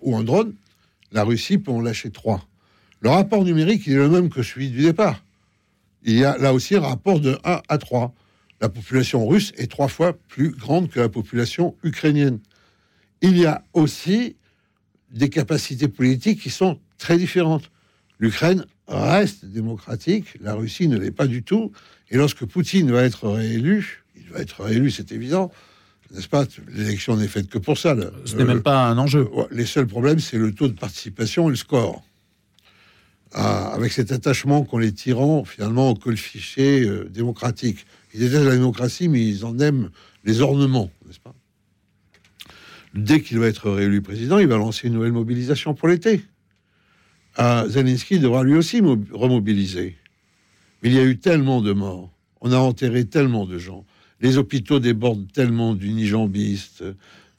ou 0.00 0.16
un 0.16 0.24
drone, 0.24 0.54
la 1.12 1.24
Russie 1.24 1.58
peut 1.58 1.70
en 1.70 1.80
lâcher 1.80 2.10
trois. 2.10 2.46
Le 3.00 3.10
rapport 3.10 3.44
numérique 3.44 3.86
est 3.88 3.94
le 3.94 4.08
même 4.08 4.28
que 4.28 4.42
celui 4.42 4.70
du 4.70 4.82
départ. 4.82 5.22
Il 6.04 6.18
y 6.18 6.24
a 6.24 6.36
là 6.38 6.52
aussi 6.52 6.76
un 6.76 6.80
rapport 6.80 7.20
de 7.20 7.38
1 7.44 7.60
à 7.68 7.78
3. 7.78 8.12
La 8.60 8.68
population 8.68 9.26
russe 9.26 9.52
est 9.56 9.70
trois 9.70 9.88
fois 9.88 10.14
plus 10.28 10.50
grande 10.50 10.90
que 10.90 11.00
la 11.00 11.08
population 11.08 11.76
ukrainienne. 11.84 12.40
Il 13.20 13.36
y 13.38 13.46
a 13.46 13.64
aussi 13.72 14.36
des 15.10 15.28
capacités 15.28 15.88
politiques 15.88 16.40
qui 16.40 16.50
sont 16.50 16.78
très 16.98 17.16
différentes. 17.16 17.70
L'Ukraine 18.18 18.66
reste 18.88 19.44
démocratique, 19.44 20.36
la 20.40 20.54
Russie 20.54 20.88
ne 20.88 20.98
l'est 20.98 21.12
pas 21.12 21.26
du 21.26 21.42
tout. 21.42 21.72
Et 22.10 22.16
lorsque 22.16 22.44
Poutine 22.44 22.90
va 22.90 23.02
être 23.04 23.28
réélu, 23.28 24.04
il 24.16 24.28
va 24.30 24.40
être 24.40 24.64
réélu, 24.64 24.90
c'est 24.90 25.12
évident, 25.12 25.52
n'est-ce 26.10 26.28
pas? 26.28 26.44
L'élection 26.68 27.16
n'est 27.16 27.28
faite 27.28 27.48
que 27.48 27.58
pour 27.58 27.78
ça. 27.78 27.94
Ce 28.24 28.34
n'est 28.34 28.44
même 28.44 28.62
pas 28.62 28.86
un 28.86 28.98
enjeu. 28.98 29.28
les 29.50 29.66
seuls 29.66 29.86
problèmes, 29.86 30.18
c'est 30.18 30.38
le 30.38 30.52
taux 30.52 30.68
de 30.68 30.72
participation 30.72 31.48
et 31.48 31.50
le 31.50 31.56
score. 31.56 32.02
Ah, 33.32 33.72
avec 33.74 33.92
cet 33.92 34.10
attachement 34.10 34.64
qu'ont 34.64 34.78
les 34.78 34.92
tyrans, 34.92 35.44
finalement, 35.44 35.90
au 35.90 35.94
col 35.94 36.16
fichier 36.16 36.82
euh, 36.82 37.04
démocratique. 37.10 37.86
Ils 38.14 38.20
détestent 38.20 38.44
la 38.44 38.56
démocratie, 38.56 39.08
mais 39.08 39.26
ils 39.26 39.44
en 39.44 39.58
aiment 39.58 39.90
les 40.24 40.40
ornements, 40.40 40.90
n'est-ce 41.06 41.20
pas? 41.20 41.34
Dès 42.94 43.20
qu'il 43.20 43.38
va 43.38 43.46
être 43.46 43.70
réélu 43.70 44.00
président, 44.00 44.38
il 44.38 44.46
va 44.46 44.56
lancer 44.56 44.88
une 44.88 44.94
nouvelle 44.94 45.12
mobilisation 45.12 45.74
pour 45.74 45.88
l'été. 45.88 46.22
Ah, 47.36 47.64
Zelensky 47.68 48.18
devra 48.18 48.42
lui 48.42 48.54
aussi 48.54 48.80
remobiliser. 48.80 49.96
Mais 50.82 50.88
il 50.88 50.94
y 50.94 50.98
a 50.98 51.04
eu 51.04 51.18
tellement 51.18 51.60
de 51.60 51.72
morts. 51.72 52.10
On 52.40 52.52
a 52.52 52.56
enterré 52.56 53.04
tellement 53.04 53.46
de 53.46 53.58
gens. 53.58 53.84
Les 54.20 54.38
hôpitaux 54.38 54.80
débordent 54.80 55.30
tellement 55.32 55.74
d'unijambistes, 55.74 56.82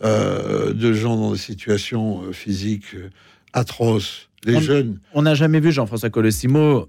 euh, 0.01 0.73
de 0.73 0.93
gens 0.93 1.17
dans 1.17 1.33
des 1.33 1.37
situations 1.37 2.23
euh, 2.23 2.31
physiques 2.31 2.95
euh, 2.95 3.09
atroces. 3.51 4.28
Les 4.45 4.55
on, 4.55 4.61
jeunes. 4.61 4.99
On 5.13 5.21
n'a 5.23 5.33
jamais 5.33 5.59
vu 5.59 5.71
Jean-François 5.71 6.09
Colossimo, 6.09 6.87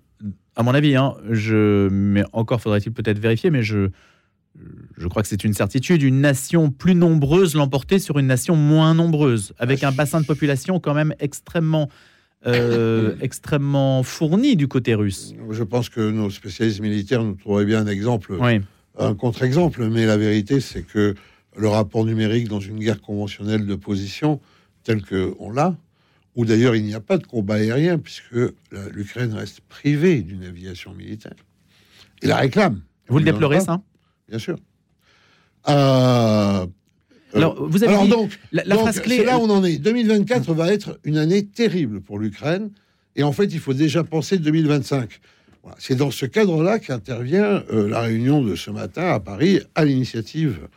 à 0.57 0.63
mon 0.63 0.75
avis, 0.75 0.97
hein, 0.97 1.15
je, 1.31 1.89
mais 1.89 2.23
encore 2.33 2.61
faudrait-il 2.61 2.93
peut-être 2.93 3.19
vérifier, 3.19 3.51
mais 3.51 3.63
je, 3.63 3.91
je 4.97 5.09
crois 5.09 5.23
que 5.23 5.29
c'est 5.29 5.45
une 5.45 5.55
certitude, 5.55 6.03
une 6.03 6.21
nation 6.21 6.71
plus 6.71 6.95
nombreuse 6.95 7.55
l'emporter 7.55 7.99
sur 7.99 8.19
une 8.19 8.27
nation 8.27 8.57
moins 8.57 8.95
nombreuse, 8.95 9.53
avec 9.59 9.83
un 9.85 9.93
bassin 9.93 10.21
de 10.21 10.27
population 10.27 10.81
quand 10.81 10.95
même 10.95 11.15
extrêmement, 11.21 11.89
euh, 12.47 13.15
extrêmement 13.21 14.03
fourni 14.03 14.57
du 14.57 14.69
côté 14.69 14.95
russe. 14.95 15.35
Je 15.51 15.63
pense 15.63 15.89
que 15.89 16.11
nos 16.11 16.31
spécialistes 16.31 16.81
militaires 16.81 17.25
nous 17.25 17.35
trouveraient 17.35 17.65
bien 17.65 17.81
un 17.81 17.87
exemple, 17.87 18.39
un 18.99 19.15
contre-exemple, 19.15 19.89
mais 19.89 20.07
la 20.07 20.17
vérité 20.17 20.61
c'est 20.61 20.83
que 20.83 21.15
le 21.57 21.69
rapport 21.69 22.05
numérique 22.05 22.49
dans 22.49 22.61
une 22.61 22.79
guerre 22.79 23.01
conventionnelle 23.01 23.67
de 23.67 23.75
position, 23.75 24.41
telle 24.85 25.03
qu'on 25.05 25.51
l'a, 25.51 25.77
où 26.37 26.45
d'ailleurs 26.45 26.77
il 26.77 26.85
n'y 26.85 26.95
a 26.95 27.01
pas 27.01 27.19
de 27.19 27.27
combat 27.27 27.55
aérien, 27.57 27.99
puisque 27.99 28.35
l'Ukraine 28.93 29.35
reste 29.35 29.61
privée 29.63 30.23
d'une 30.23 30.45
aviation 30.45 30.95
militaire, 30.95 31.37
et 32.23 32.27
la 32.27 32.37
réclame. 32.37 32.83
Vous 33.09 33.19
le 33.19 33.25
déplorez, 33.25 33.61
ça 33.61 33.81
bien 34.29 34.39
sûr. 34.39 34.57
Euh, 35.69 36.67
alors, 37.35 37.69
vous 37.69 37.85
avez 37.85 38.09
donc, 38.09 38.39
la, 38.53 38.65
phrase 38.77 39.01
clé. 39.01 39.19
C'est 39.19 39.25
là 39.25 39.39
où 39.39 39.43
on 39.43 39.51
en 39.51 39.65
est. 39.65 39.79
2024 39.79 40.55
va 40.55 40.73
être 40.73 40.99
une 41.05 41.19
année 41.19 41.45
terrible 41.45 42.01
pour 42.01 42.19
l'Ukraine. 42.19 42.71
Et 43.17 43.23
en 43.23 43.33
fait, 43.33 43.45
il 43.47 43.59
faut 43.59 43.75
déjà 43.75 44.05
penser 44.05 44.39
2025. 44.39 45.21
C'est 45.79 45.95
dans 45.95 46.11
ce 46.11 46.27
cadre-là 46.27 46.79
qu'intervient 46.79 47.63
euh, 47.71 47.89
la 47.89 48.01
réunion 48.01 48.43
de 48.43 48.57
ce 48.57 48.71
matin 48.71 49.09
à 49.09 49.21
Paris, 49.21 49.61
à 49.75 49.85
l'initiative 49.85 50.69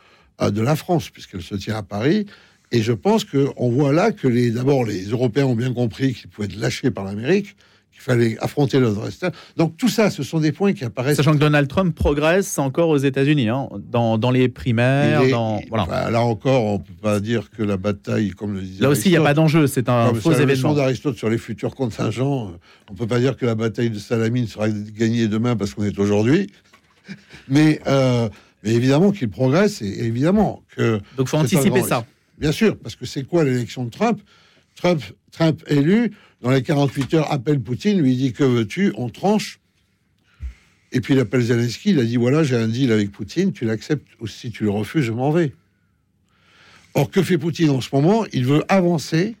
euh, 0.42 0.50
de 0.50 0.60
la 0.60 0.76
France, 0.76 1.10
puisqu'elle 1.10 1.42
se 1.42 1.54
tient 1.54 1.76
à 1.76 1.82
Paris. 1.82 2.26
Et 2.74 2.82
je 2.82 2.92
pense 2.92 3.22
qu'on 3.24 3.70
voit 3.70 3.92
là 3.92 4.10
que 4.10 4.26
les, 4.26 4.50
d'abord 4.50 4.84
les 4.84 5.04
Européens 5.04 5.46
ont 5.46 5.54
bien 5.54 5.72
compris 5.72 6.12
qu'ils 6.12 6.28
pouvaient 6.28 6.48
être 6.48 6.58
lâchés 6.58 6.90
par 6.90 7.04
l'Amérique, 7.04 7.54
qu'il 7.92 8.00
fallait 8.00 8.36
affronter 8.40 8.80
le 8.80 8.88
reste. 8.88 9.28
Donc 9.56 9.76
tout 9.76 9.88
ça, 9.88 10.10
ce 10.10 10.24
sont 10.24 10.40
des 10.40 10.50
points 10.50 10.72
qui 10.72 10.84
apparaissent. 10.84 11.16
Sachant 11.16 11.34
que 11.34 11.38
Donald 11.38 11.68
Trump 11.68 11.94
progresse 11.94 12.58
encore 12.58 12.88
aux 12.88 12.98
États-Unis, 12.98 13.48
hein, 13.48 13.68
dans, 13.78 14.18
dans, 14.18 14.32
les 14.32 14.48
primaires. 14.48 15.22
dans, 15.30 15.60
voilà. 15.68 16.10
là 16.10 16.22
encore, 16.22 16.64
on 16.64 16.78
peut 16.80 16.92
pas 17.00 17.20
dire 17.20 17.48
que 17.56 17.62
la 17.62 17.76
bataille, 17.76 18.30
comme 18.30 18.54
le 18.54 18.62
disait. 18.62 18.82
Là 18.82 18.88
aussi, 18.88 19.08
il 19.08 19.12
n'y 19.12 19.18
a 19.18 19.22
pas 19.22 19.34
d'enjeu, 19.34 19.68
c'est 19.68 19.88
un 19.88 20.12
faux 20.12 20.32
événement. 20.32 20.74
d'Aristote 20.74 21.16
sur 21.16 21.30
les 21.30 21.38
futurs 21.38 21.76
contingents, 21.76 22.48
euh, 22.48 22.58
on 22.90 22.94
peut 22.94 23.06
pas 23.06 23.20
dire 23.20 23.36
que 23.36 23.46
la 23.46 23.54
bataille 23.54 23.90
de 23.90 24.00
Salamine 24.00 24.48
sera 24.48 24.68
gagnée 24.68 25.28
demain 25.28 25.54
parce 25.54 25.74
qu'on 25.74 25.84
est 25.84 25.96
aujourd'hui. 25.96 26.50
Mais, 27.48 27.80
euh, 27.86 28.28
mais 28.62 28.72
évidemment 28.72 29.10
qu'il 29.10 29.28
progresse 29.28 29.82
et 29.82 30.06
évidemment 30.06 30.62
que. 30.74 30.98
Donc 31.18 31.28
faut 31.28 31.36
anticiper 31.36 31.82
ça. 31.82 32.06
Bien 32.38 32.52
sûr, 32.52 32.76
parce 32.78 32.96
que 32.96 33.06
c'est 33.06 33.24
quoi 33.24 33.44
l'élection 33.44 33.84
de 33.84 33.90
Trump? 33.90 34.20
Trump, 34.74 35.62
élu, 35.68 36.12
dans 36.40 36.50
les 36.50 36.62
48 36.62 37.14
heures, 37.14 37.32
appelle 37.32 37.60
Poutine, 37.60 38.00
lui 38.00 38.16
dit 38.16 38.32
Que 38.32 38.44
veux-tu? 38.44 38.92
On 38.96 39.08
tranche. 39.08 39.60
Et 40.92 41.00
puis 41.00 41.14
il 41.14 41.20
appelle 41.20 41.42
Zelensky, 41.42 41.90
il 41.90 42.00
a 42.00 42.04
dit 42.04 42.16
Voilà, 42.16 42.42
j'ai 42.42 42.56
un 42.56 42.68
deal 42.68 42.92
avec 42.92 43.12
Poutine, 43.12 43.52
tu 43.52 43.64
l'acceptes 43.64 44.08
ou 44.20 44.26
si 44.26 44.50
tu 44.50 44.64
le 44.64 44.70
refuses, 44.70 45.04
je 45.04 45.12
m'en 45.12 45.30
vais. 45.30 45.54
Or, 46.94 47.10
que 47.10 47.22
fait 47.22 47.38
Poutine 47.38 47.70
en 47.70 47.80
ce 47.80 47.88
moment? 47.92 48.24
Il 48.32 48.46
veut 48.46 48.64
avancer 48.68 49.36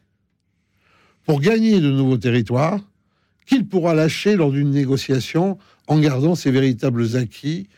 pour 1.24 1.40
gagner 1.40 1.80
de 1.80 1.90
nouveaux 1.90 2.18
territoires 2.18 2.80
qu'il 3.46 3.66
pourra 3.66 3.94
lâcher 3.94 4.36
lors 4.36 4.50
d'une 4.50 4.70
négociation 4.70 5.58
en 5.86 5.98
gardant 5.98 6.34
ses 6.34 6.50
véritables 6.50 7.16
acquis 7.16 7.68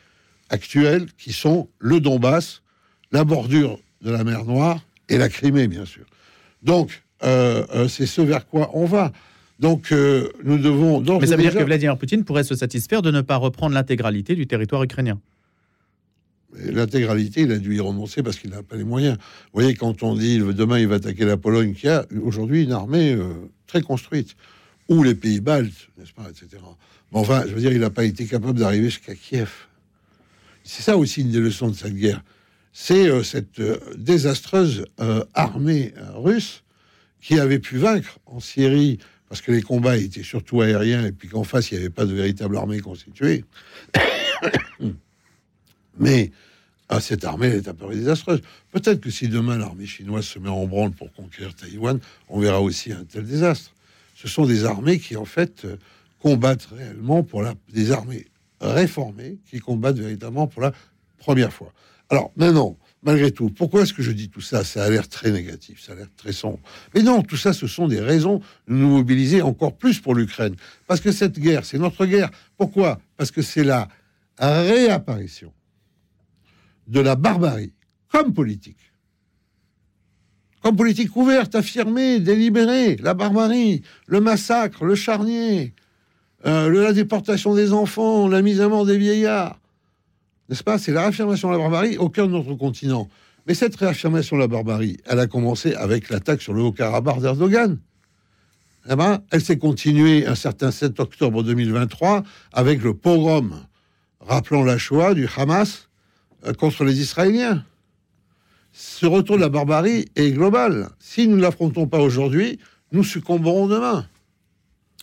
actuels 0.49 1.07
qui 1.19 1.33
sont 1.33 1.69
le 1.79 2.01
Donbass, 2.01 2.63
la 3.13 3.25
bordure 3.25 3.79
de 4.03 4.11
la 4.11 4.25
mer 4.25 4.45
Noire 4.45 4.81
et 5.09 5.19
la 5.19 5.29
Crimée, 5.29 5.69
bien 5.69 5.85
sûr. 5.85 6.05
Donc, 6.63 7.03
euh, 7.23 7.65
euh, 7.75 7.89
c'est 7.89 8.07
ce 8.07 8.21
vers 8.21 8.47
quoi 8.47 8.71
on 8.75 8.85
va. 8.85 9.13
Donc, 9.59 9.91
euh, 9.93 10.29
nous 10.45 10.59
devons. 10.59 11.01
Mais 11.19 11.27
ça 11.27 11.37
veut 11.37 11.43
dire 11.43 11.55
que 11.55 11.63
Vladimir 11.63 11.97
Poutine 11.97 12.25
pourrait 12.25 12.45
se 12.45 12.55
satisfaire 12.55 13.03
de 13.03 13.11
ne 13.11 13.23
pas 13.23 13.37
reprendre 13.37 13.75
l'intégralité 13.75 14.35
du 14.35 14.47
territoire 14.47 14.83
ukrainien. 14.83 15.19
L'intégralité, 16.59 17.43
il 17.43 17.53
a 17.53 17.59
dû 17.59 17.77
y 17.77 17.81
renoncer 17.81 18.23
parce 18.23 18.39
qu'il 18.39 18.51
n'a 18.51 18.63
pas 18.63 18.77
les 18.77 18.85
moyens. 18.85 19.17
Vous 19.17 19.61
voyez, 19.61 19.75
quand 19.75 20.03
on 20.03 20.15
dit 20.15 20.39
demain 20.39 20.79
il 20.79 20.87
va 20.87 20.97
attaquer 20.97 21.25
la 21.25 21.37
Pologne, 21.37 21.75
qui 21.75 21.89
a 21.89 22.07
aujourd'hui 22.23 22.65
une 22.65 22.73
armée 22.73 23.17
très 23.67 23.83
construite, 23.83 24.37
ou 24.89 25.03
les 25.03 25.15
pays 25.15 25.41
baltes, 25.41 25.89
n'est-ce 25.99 26.13
pas, 26.13 26.27
etc. 26.31 26.63
Mais 27.13 27.19
enfin, 27.19 27.43
je 27.47 27.53
veux 27.53 27.61
dire, 27.61 27.73
il 27.73 27.81
n'a 27.81 27.91
pas 27.91 28.05
été 28.05 28.25
capable 28.25 28.59
d'arriver 28.59 28.87
jusqu'à 28.87 29.15
Kiev. 29.15 29.51
C'est 30.65 30.83
ça 30.83 30.97
aussi 30.97 31.21
une 31.21 31.31
des 31.31 31.41
leçons 31.41 31.69
de 31.69 31.75
cette 31.75 31.95
guerre. 31.95 32.23
C'est 32.79 33.25
cette 33.25 33.63
désastreuse 33.97 34.85
armée 35.33 35.95
russe 36.13 36.63
qui 37.23 37.41
avait 37.41 37.59
pu 37.59 37.79
vaincre 37.79 38.19
en 38.27 38.39
Syrie, 38.39 38.99
parce 39.31 39.41
que 39.41 39.51
les 39.51 39.63
combats 39.63 39.97
étaient 39.97 40.23
surtout 40.23 40.61
aériens, 40.61 41.07
et 41.07 41.11
puis 41.11 41.27
qu'en 41.27 41.43
face, 41.43 41.71
il 41.71 41.77
n'y 41.77 41.81
avait 41.81 41.91
pas 41.91 42.05
de 42.05 42.13
véritable 42.13 42.55
armée 42.55 42.81
constituée. 42.81 43.47
Mais 45.99 46.31
ah, 46.91 47.01
cette 47.01 47.25
armée, 47.25 47.47
elle 47.47 47.57
est 47.57 47.69
un 47.69 47.73
peu 47.73 47.95
désastreuse. 47.95 48.43
Peut-être 48.73 49.01
que 49.01 49.09
si 49.09 49.29
demain 49.29 49.57
l'armée 49.57 49.87
chinoise 49.87 50.27
se 50.27 50.39
met 50.39 50.51
en 50.51 50.67
branle 50.67 50.91
pour 50.91 51.11
conquérir 51.15 51.55
Taïwan, 51.55 51.99
on 52.29 52.41
verra 52.41 52.61
aussi 52.61 52.93
un 52.93 53.05
tel 53.05 53.25
désastre. 53.25 53.73
Ce 54.15 54.29
sont 54.29 54.45
des 54.45 54.67
armées 54.67 54.99
qui, 54.99 55.17
en 55.17 55.25
fait, 55.25 55.67
combattent 56.21 56.69
réellement 56.77 57.23
pour 57.23 57.43
la... 57.43 57.55
des 57.73 57.91
armées 57.91 58.27
réformées 58.61 59.39
qui 59.49 59.61
combattent 59.61 59.99
véritablement 59.99 60.47
pour 60.47 60.61
la 60.61 60.73
première 61.17 61.55
fois. 61.55 61.73
Alors 62.11 62.33
maintenant, 62.37 62.77
malgré 63.03 63.31
tout. 63.31 63.51
Pourquoi 63.51 63.83
est-ce 63.83 63.95
que 63.95 64.03
je 64.03 64.11
dis 64.11 64.29
tout 64.29 64.41
ça? 64.41 64.65
Ça 64.65 64.85
a 64.85 64.91
l'air 64.91 65.09
très 65.09 65.31
négatif, 65.31 65.81
ça 65.81 65.93
a 65.93 65.95
l'air 65.95 66.09
très 66.17 66.33
sombre. 66.33 66.59
Mais 66.95 67.03
non, 67.03 67.23
tout 67.23 67.37
ça, 67.37 67.53
ce 67.53 67.67
sont 67.67 67.89
des 67.89 68.01
raisons 68.01 68.41
de 68.69 68.75
nous 68.75 68.89
mobiliser 68.89 69.43
encore 69.43 69.77
plus 69.77 70.01
pour 70.01 70.15
l'Ukraine. 70.15 70.57
Parce 70.87 71.01
que 71.01 71.13
cette 71.13 71.39
guerre, 71.39 71.65
c'est 71.65 71.79
notre 71.79 72.05
guerre. 72.05 72.31
Pourquoi? 72.57 73.01
Parce 73.17 73.31
que 73.31 73.43
c'est 73.43 73.65
la 73.65 73.89
réapparition 74.39 75.53
de 76.89 77.01
la 77.01 77.17
barbarie 77.17 77.73
comme 78.11 78.35
politique. 78.35 78.93
Comme 80.61 80.77
politique 80.77 81.15
ouverte, 81.15 81.55
affirmée, 81.55 82.19
délibérée, 82.19 82.97
la 82.97 83.15
barbarie, 83.15 83.83
le 84.07 84.21
massacre, 84.21 84.85
le 84.85 84.97
charnier, 84.97 85.75
euh, 86.45 86.69
la 86.83 86.93
déportation 86.93 87.55
des 87.55 87.73
enfants, 87.73 88.27
la 88.27 88.43
mise 88.43 88.61
à 88.61 88.69
mort 88.69 88.85
des 88.85 88.99
vieillards, 88.99 89.61
n'est-ce 90.49 90.65
pas? 90.65 90.79
C'est 90.79 90.93
la 90.93 91.03
réaffirmation 91.03 91.49
de 91.49 91.55
la 91.55 91.59
barbarie 91.59 91.97
au 91.97 92.09
cœur 92.09 92.29
de 92.29 92.33
notre 92.33 92.55
continent. 92.55 93.09
Mais 93.47 93.55
cette 93.55 93.77
réaffirmation 93.77 94.37
de 94.37 94.43
la 94.43 94.49
barbarie, 94.49 94.97
elle 95.07 95.21
a 95.21 95.27
commencé 95.27 95.75
avec 95.75 96.11
l'attaque 96.11 96.43
sur 96.43 96.53
le 96.53 96.63
Haut-Karabakh 96.63 97.21
d'Erdogan. 97.21 97.79
Eh 98.89 98.95
ben, 98.95 99.21
elle 99.31 99.41
s'est 99.41 99.59
continuée 99.59 100.27
un 100.27 100.35
certain 100.35 100.71
7 100.71 101.01
octobre 101.01 101.43
2023 101.43 102.23
avec 102.53 102.83
le 102.83 102.95
pogrom 102.95 103.67
rappelant 104.21 104.65
la 104.65 104.79
Shoah 104.79 105.15
du 105.15 105.29
Hamas 105.37 105.89
euh, 106.47 106.53
contre 106.53 106.85
les 106.85 107.01
Israéliens. 107.01 107.65
Ce 108.73 109.07
retour 109.07 109.37
de 109.37 109.41
la 109.41 109.49
barbarie 109.49 110.07
est 110.17 110.31
global. 110.33 110.91
Si 110.99 111.27
nous 111.27 111.37
ne 111.37 111.43
l'affrontons 111.43 111.87
pas 111.87 111.99
aujourd'hui, 111.99 112.59
nous 112.93 113.05
succomberons 113.05 113.67
demain. 113.67 114.07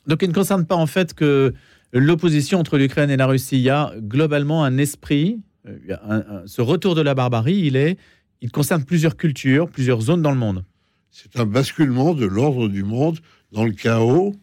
Donc 0.07 0.21
il 0.21 0.29
ne 0.29 0.33
concerne 0.33 0.65
pas 0.65 0.75
en 0.75 0.85
fait 0.85 1.13
que 1.13 1.53
l'opposition 1.99 2.59
entre 2.59 2.77
l'Ukraine 2.77 3.09
et 3.09 3.17
la 3.17 3.27
Russie. 3.27 3.57
Il 3.57 3.61
y 3.61 3.69
a 3.69 3.93
globalement 3.99 4.63
un 4.63 4.77
esprit, 4.77 5.39
euh, 5.67 6.41
ce 6.45 6.61
retour 6.61 6.95
de 6.95 7.01
la 7.01 7.13
barbarie, 7.13 7.61
il, 7.65 7.75
est, 7.75 7.97
il 8.41 8.51
concerne 8.51 8.83
plusieurs 8.83 9.15
cultures, 9.15 9.69
plusieurs 9.69 10.01
zones 10.01 10.21
dans 10.21 10.31
le 10.31 10.37
monde. 10.37 10.65
C'est 11.11 11.39
un 11.39 11.45
basculement 11.45 12.13
de 12.13 12.25
l'ordre 12.25 12.67
du 12.67 12.83
monde 12.83 13.19
dans 13.51 13.63
le 13.63 13.71
chaos 13.71 14.35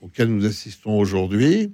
auquel 0.00 0.28
nous 0.28 0.46
assistons 0.46 0.98
aujourd'hui. 0.98 1.72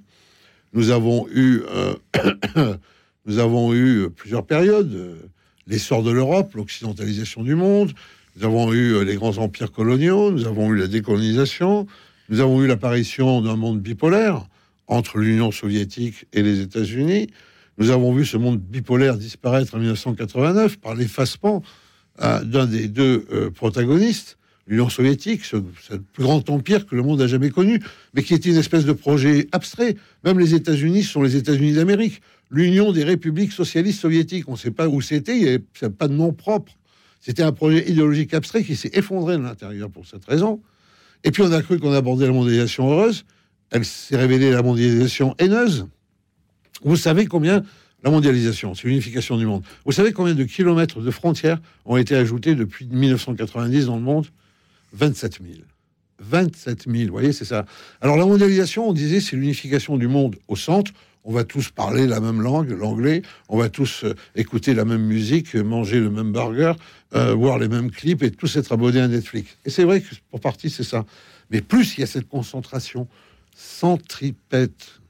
Nous 0.73 0.89
avons 0.89 1.27
eu, 1.29 1.61
euh, 1.69 1.95
nous 3.25 3.39
avons 3.39 3.73
eu 3.73 4.09
plusieurs 4.09 4.45
périodes. 4.45 5.29
L'essor 5.67 6.03
de 6.03 6.11
l'Europe, 6.11 6.53
l'occidentalisation 6.55 7.43
du 7.43 7.55
monde. 7.55 7.93
Nous 8.35 8.45
avons 8.45 8.73
eu 8.73 9.03
les 9.05 9.15
grands 9.15 9.37
empires 9.37 9.71
coloniaux. 9.71 10.31
Nous 10.31 10.47
avons 10.47 10.73
eu 10.73 10.77
la 10.77 10.87
décolonisation. 10.87 11.87
Nous 12.29 12.39
avons 12.39 12.61
eu 12.61 12.67
l'apparition 12.67 13.41
d'un 13.41 13.55
monde 13.55 13.79
bipolaire 13.79 14.47
entre 14.87 15.17
l'Union 15.17 15.51
soviétique 15.51 16.25
et 16.33 16.43
les 16.43 16.61
États-Unis. 16.61 17.27
Nous 17.77 17.89
avons 17.89 18.13
vu 18.13 18.25
ce 18.25 18.37
monde 18.37 18.59
bipolaire 18.59 19.17
disparaître 19.17 19.75
en 19.75 19.79
1989 19.79 20.77
par 20.77 20.95
l'effacement 20.95 21.63
euh, 22.21 22.43
d'un 22.43 22.65
des 22.65 22.87
deux 22.87 23.25
euh, 23.31 23.49
protagonistes, 23.49 24.37
l'Union 24.67 24.89
soviétique, 24.89 25.45
ce, 25.45 25.57
plus 26.13 26.23
grand 26.23 26.47
empire 26.49 26.85
que 26.85 26.95
le 26.95 27.03
monde 27.03 27.21
a 27.21 27.27
jamais 27.27 27.49
connu, 27.49 27.81
mais 28.13 28.23
qui 28.23 28.33
était 28.33 28.49
une 28.49 28.57
espèce 28.57 28.85
de 28.85 28.93
projet 28.93 29.47
abstrait. 29.51 29.95
Même 30.23 30.37
les 30.37 30.53
États-Unis 30.53 31.03
sont 31.03 31.23
les 31.23 31.35
États-Unis 31.35 31.73
d'Amérique. 31.73 32.21
L'Union 32.51 32.91
des 32.91 33.03
républiques 33.03 33.53
socialistes 33.53 34.01
soviétiques, 34.01 34.47
on 34.47 34.53
ne 34.53 34.57
sait 34.57 34.71
pas 34.71 34.87
où 34.87 35.01
c'était, 35.01 35.37
il 35.37 35.43
n'y 35.43 35.47
avait 35.47 35.89
pas 35.89 36.07
de 36.07 36.13
nom 36.13 36.33
propre. 36.33 36.73
C'était 37.21 37.43
un 37.43 37.51
projet 37.51 37.89
idéologique 37.89 38.33
abstrait 38.33 38.63
qui 38.63 38.75
s'est 38.75 38.91
effondré 38.93 39.37
de 39.37 39.43
l'intérieur 39.43 39.89
pour 39.89 40.05
cette 40.05 40.25
raison. 40.25 40.61
Et 41.23 41.31
puis 41.31 41.43
on 41.43 41.51
a 41.51 41.61
cru 41.61 41.79
qu'on 41.79 41.93
abordait 41.93 42.25
la 42.25 42.33
mondialisation 42.33 42.91
heureuse. 42.91 43.25
Elle 43.71 43.85
s'est 43.85 44.17
révélée 44.17 44.51
la 44.51 44.61
mondialisation 44.61 45.35
haineuse. 45.39 45.87
Vous 46.83 46.97
savez 46.97 47.25
combien 47.25 47.63
la 48.03 48.09
mondialisation, 48.09 48.73
c'est 48.73 48.87
l'unification 48.87 49.37
du 49.37 49.45
monde. 49.45 49.63
Vous 49.85 49.91
savez 49.91 50.11
combien 50.11 50.33
de 50.33 50.43
kilomètres 50.43 51.01
de 51.01 51.11
frontières 51.11 51.59
ont 51.85 51.97
été 51.97 52.15
ajoutés 52.15 52.55
depuis 52.55 52.87
1990 52.87 53.85
dans 53.85 53.95
le 53.95 54.01
monde? 54.01 54.25
27 54.93 55.39
000. 55.41 55.59
27 56.19 56.85
000, 56.87 57.05
vous 57.05 57.11
voyez, 57.11 57.31
c'est 57.31 57.45
ça. 57.45 57.65
Alors 58.01 58.17
la 58.17 58.25
mondialisation, 58.25 58.89
on 58.89 58.93
disait, 58.93 59.21
c'est 59.21 59.35
l'unification 59.35 59.97
du 59.97 60.07
monde 60.07 60.35
au 60.47 60.55
centre. 60.55 60.91
On 61.23 61.31
va 61.31 61.43
tous 61.43 61.69
parler 61.69 62.07
la 62.07 62.19
même 62.19 62.41
langue, 62.41 62.71
l'anglais. 62.71 63.21
On 63.47 63.57
va 63.57 63.69
tous 63.69 64.03
euh, 64.03 64.15
écouter 64.35 64.73
la 64.73 64.85
même 64.85 65.03
musique, 65.03 65.53
manger 65.53 65.99
le 65.99 66.09
même 66.09 66.31
burger, 66.31 66.73
euh, 67.13 67.35
voir 67.35 67.59
les 67.59 67.67
mêmes 67.67 67.91
clips 67.91 68.23
et 68.23 68.31
tous 68.31 68.55
être 68.55 68.71
abonnés 68.71 69.01
à 69.01 69.07
Netflix. 69.07 69.55
Et 69.65 69.69
c'est 69.69 69.83
vrai 69.83 70.01
que 70.01 70.07
pour 70.31 70.39
partie, 70.39 70.71
c'est 70.71 70.83
ça. 70.83 71.05
Mais 71.51 71.61
plus 71.61 71.97
il 71.97 72.01
y 72.01 72.03
a 72.03 72.07
cette 72.07 72.27
concentration 72.27 73.07
centripète 73.55 75.01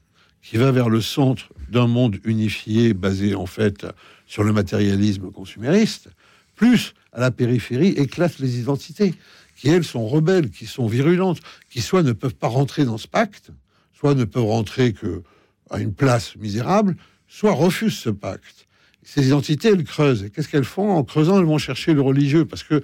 qui 0.42 0.56
va 0.56 0.72
vers 0.72 0.88
le 0.88 1.00
centre 1.00 1.48
d'un 1.70 1.86
monde 1.86 2.18
unifié 2.24 2.94
basé 2.94 3.34
en 3.34 3.46
fait 3.46 3.86
sur 4.26 4.44
le 4.44 4.52
matérialisme 4.52 5.30
consumériste, 5.30 6.08
plus 6.54 6.94
à 7.12 7.20
la 7.20 7.30
périphérie 7.30 7.88
éclatent 7.88 8.38
les 8.38 8.58
identités 8.58 9.14
qui 9.56 9.68
elles 9.68 9.84
sont 9.84 10.06
rebelles, 10.06 10.50
qui 10.50 10.66
sont 10.66 10.86
virulentes, 10.86 11.40
qui 11.70 11.80
soit 11.80 12.02
ne 12.02 12.12
peuvent 12.12 12.34
pas 12.34 12.48
rentrer 12.48 12.84
dans 12.84 12.98
ce 12.98 13.06
pacte, 13.06 13.50
soit 13.94 14.14
ne 14.14 14.24
peuvent 14.24 14.44
rentrer 14.44 14.92
que 14.92 15.22
à 15.70 15.78
une 15.78 15.94
place 15.94 16.36
misérable, 16.36 16.96
soit 17.28 17.52
refusent 17.52 17.98
ce 17.98 18.10
pacte. 18.10 18.66
Ces 19.02 19.26
identités, 19.26 19.68
elles 19.68 19.84
creusent. 19.84 20.22
Et 20.22 20.30
qu'est-ce 20.30 20.48
qu'elles 20.48 20.64
font? 20.64 20.90
En 20.90 21.02
creusant, 21.02 21.38
elles 21.38 21.46
vont 21.46 21.58
chercher 21.58 21.94
le 21.94 22.02
religieux, 22.02 22.44
parce 22.44 22.62
que 22.62 22.82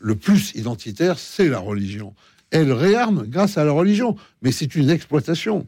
le 0.00 0.16
plus 0.16 0.54
identitaire, 0.54 1.18
c'est 1.18 1.48
la 1.48 1.58
religion. 1.58 2.14
Elles 2.54 2.72
réarment 2.72 3.24
grâce 3.26 3.58
à 3.58 3.64
la 3.64 3.72
religion, 3.72 4.16
mais 4.40 4.52
c'est 4.52 4.76
une 4.76 4.88
exploitation. 4.88 5.66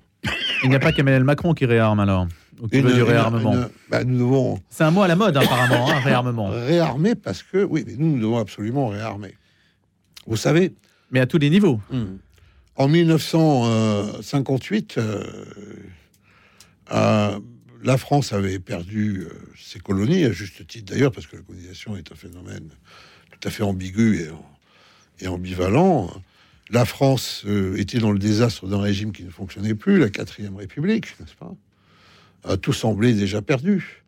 Il 0.62 0.70
n'y 0.70 0.76
a 0.76 0.78
pas 0.78 0.92
qu'Emmanuel 0.92 1.24
Macron 1.24 1.52
qui 1.52 1.66
réarme 1.66 1.98
alors 1.98 2.28
une, 2.72 2.92
du 2.92 3.02
réarmement. 3.02 3.56
Bah, 3.90 4.04
devons. 4.04 4.60
C'est 4.70 4.84
un 4.84 4.92
mot 4.92 5.02
à 5.02 5.08
la 5.08 5.16
mode 5.16 5.36
apparemment, 5.36 5.90
hein, 5.90 5.98
réarmement. 5.98 6.48
Réarmer 6.48 7.16
parce 7.16 7.42
que 7.42 7.64
oui, 7.64 7.82
mais 7.86 7.96
nous, 7.98 8.12
nous 8.12 8.20
devons 8.20 8.38
absolument 8.38 8.86
réarmer. 8.86 9.34
Vous 10.28 10.36
savez. 10.36 10.74
Mais 11.10 11.18
à 11.18 11.26
tous 11.26 11.38
les 11.38 11.50
niveaux. 11.50 11.80
Hmm. 11.90 12.18
En 12.76 12.86
1958, 12.88 14.98
euh, 14.98 15.24
euh, 16.92 17.40
la 17.82 17.98
France 17.98 18.32
avait 18.32 18.60
perdu 18.60 19.26
euh, 19.28 19.32
ses 19.58 19.80
colonies, 19.80 20.24
à 20.24 20.30
juste 20.30 20.64
titre 20.66 20.92
d'ailleurs, 20.92 21.10
parce 21.10 21.26
que 21.26 21.34
la 21.36 21.42
colonisation 21.42 21.96
est 21.96 22.12
un 22.12 22.16
phénomène 22.16 22.68
tout 23.30 23.48
à 23.48 23.50
fait 23.50 23.64
ambigu 23.64 24.20
et, 24.20 24.28
et 25.24 25.28
ambivalent. 25.28 26.08
La 26.70 26.84
France 26.84 27.44
était 27.76 27.98
dans 27.98 28.10
le 28.10 28.18
désastre 28.18 28.66
d'un 28.66 28.80
régime 28.80 29.12
qui 29.12 29.22
ne 29.22 29.30
fonctionnait 29.30 29.74
plus, 29.74 29.98
la 29.98 30.10
quatrième 30.10 30.56
République, 30.56 31.18
n'est-ce 31.20 31.34
pas? 31.34 31.54
Tout 32.56 32.72
semblait 32.72 33.12
déjà 33.12 33.40
perdu, 33.40 34.04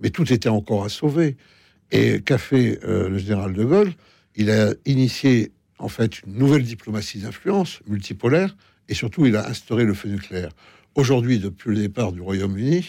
mais 0.00 0.10
tout 0.10 0.32
était 0.32 0.48
encore 0.48 0.84
à 0.84 0.88
sauver. 0.88 1.36
Et 1.90 2.22
qu'a 2.22 2.38
fait 2.38 2.80
euh, 2.84 3.08
le 3.08 3.18
général 3.18 3.52
de 3.52 3.64
Gaulle? 3.64 3.92
Il 4.34 4.50
a 4.50 4.72
initié 4.86 5.52
en 5.78 5.88
fait 5.88 6.22
une 6.22 6.34
nouvelle 6.34 6.62
diplomatie 6.62 7.18
d'influence 7.18 7.80
multipolaire, 7.86 8.56
et 8.88 8.94
surtout 8.94 9.26
il 9.26 9.36
a 9.36 9.48
instauré 9.48 9.84
le 9.84 9.94
feu 9.94 10.08
nucléaire. 10.08 10.50
Aujourd'hui, 10.94 11.38
depuis 11.38 11.70
le 11.70 11.76
départ 11.76 12.12
du 12.12 12.20
Royaume-Uni, 12.20 12.86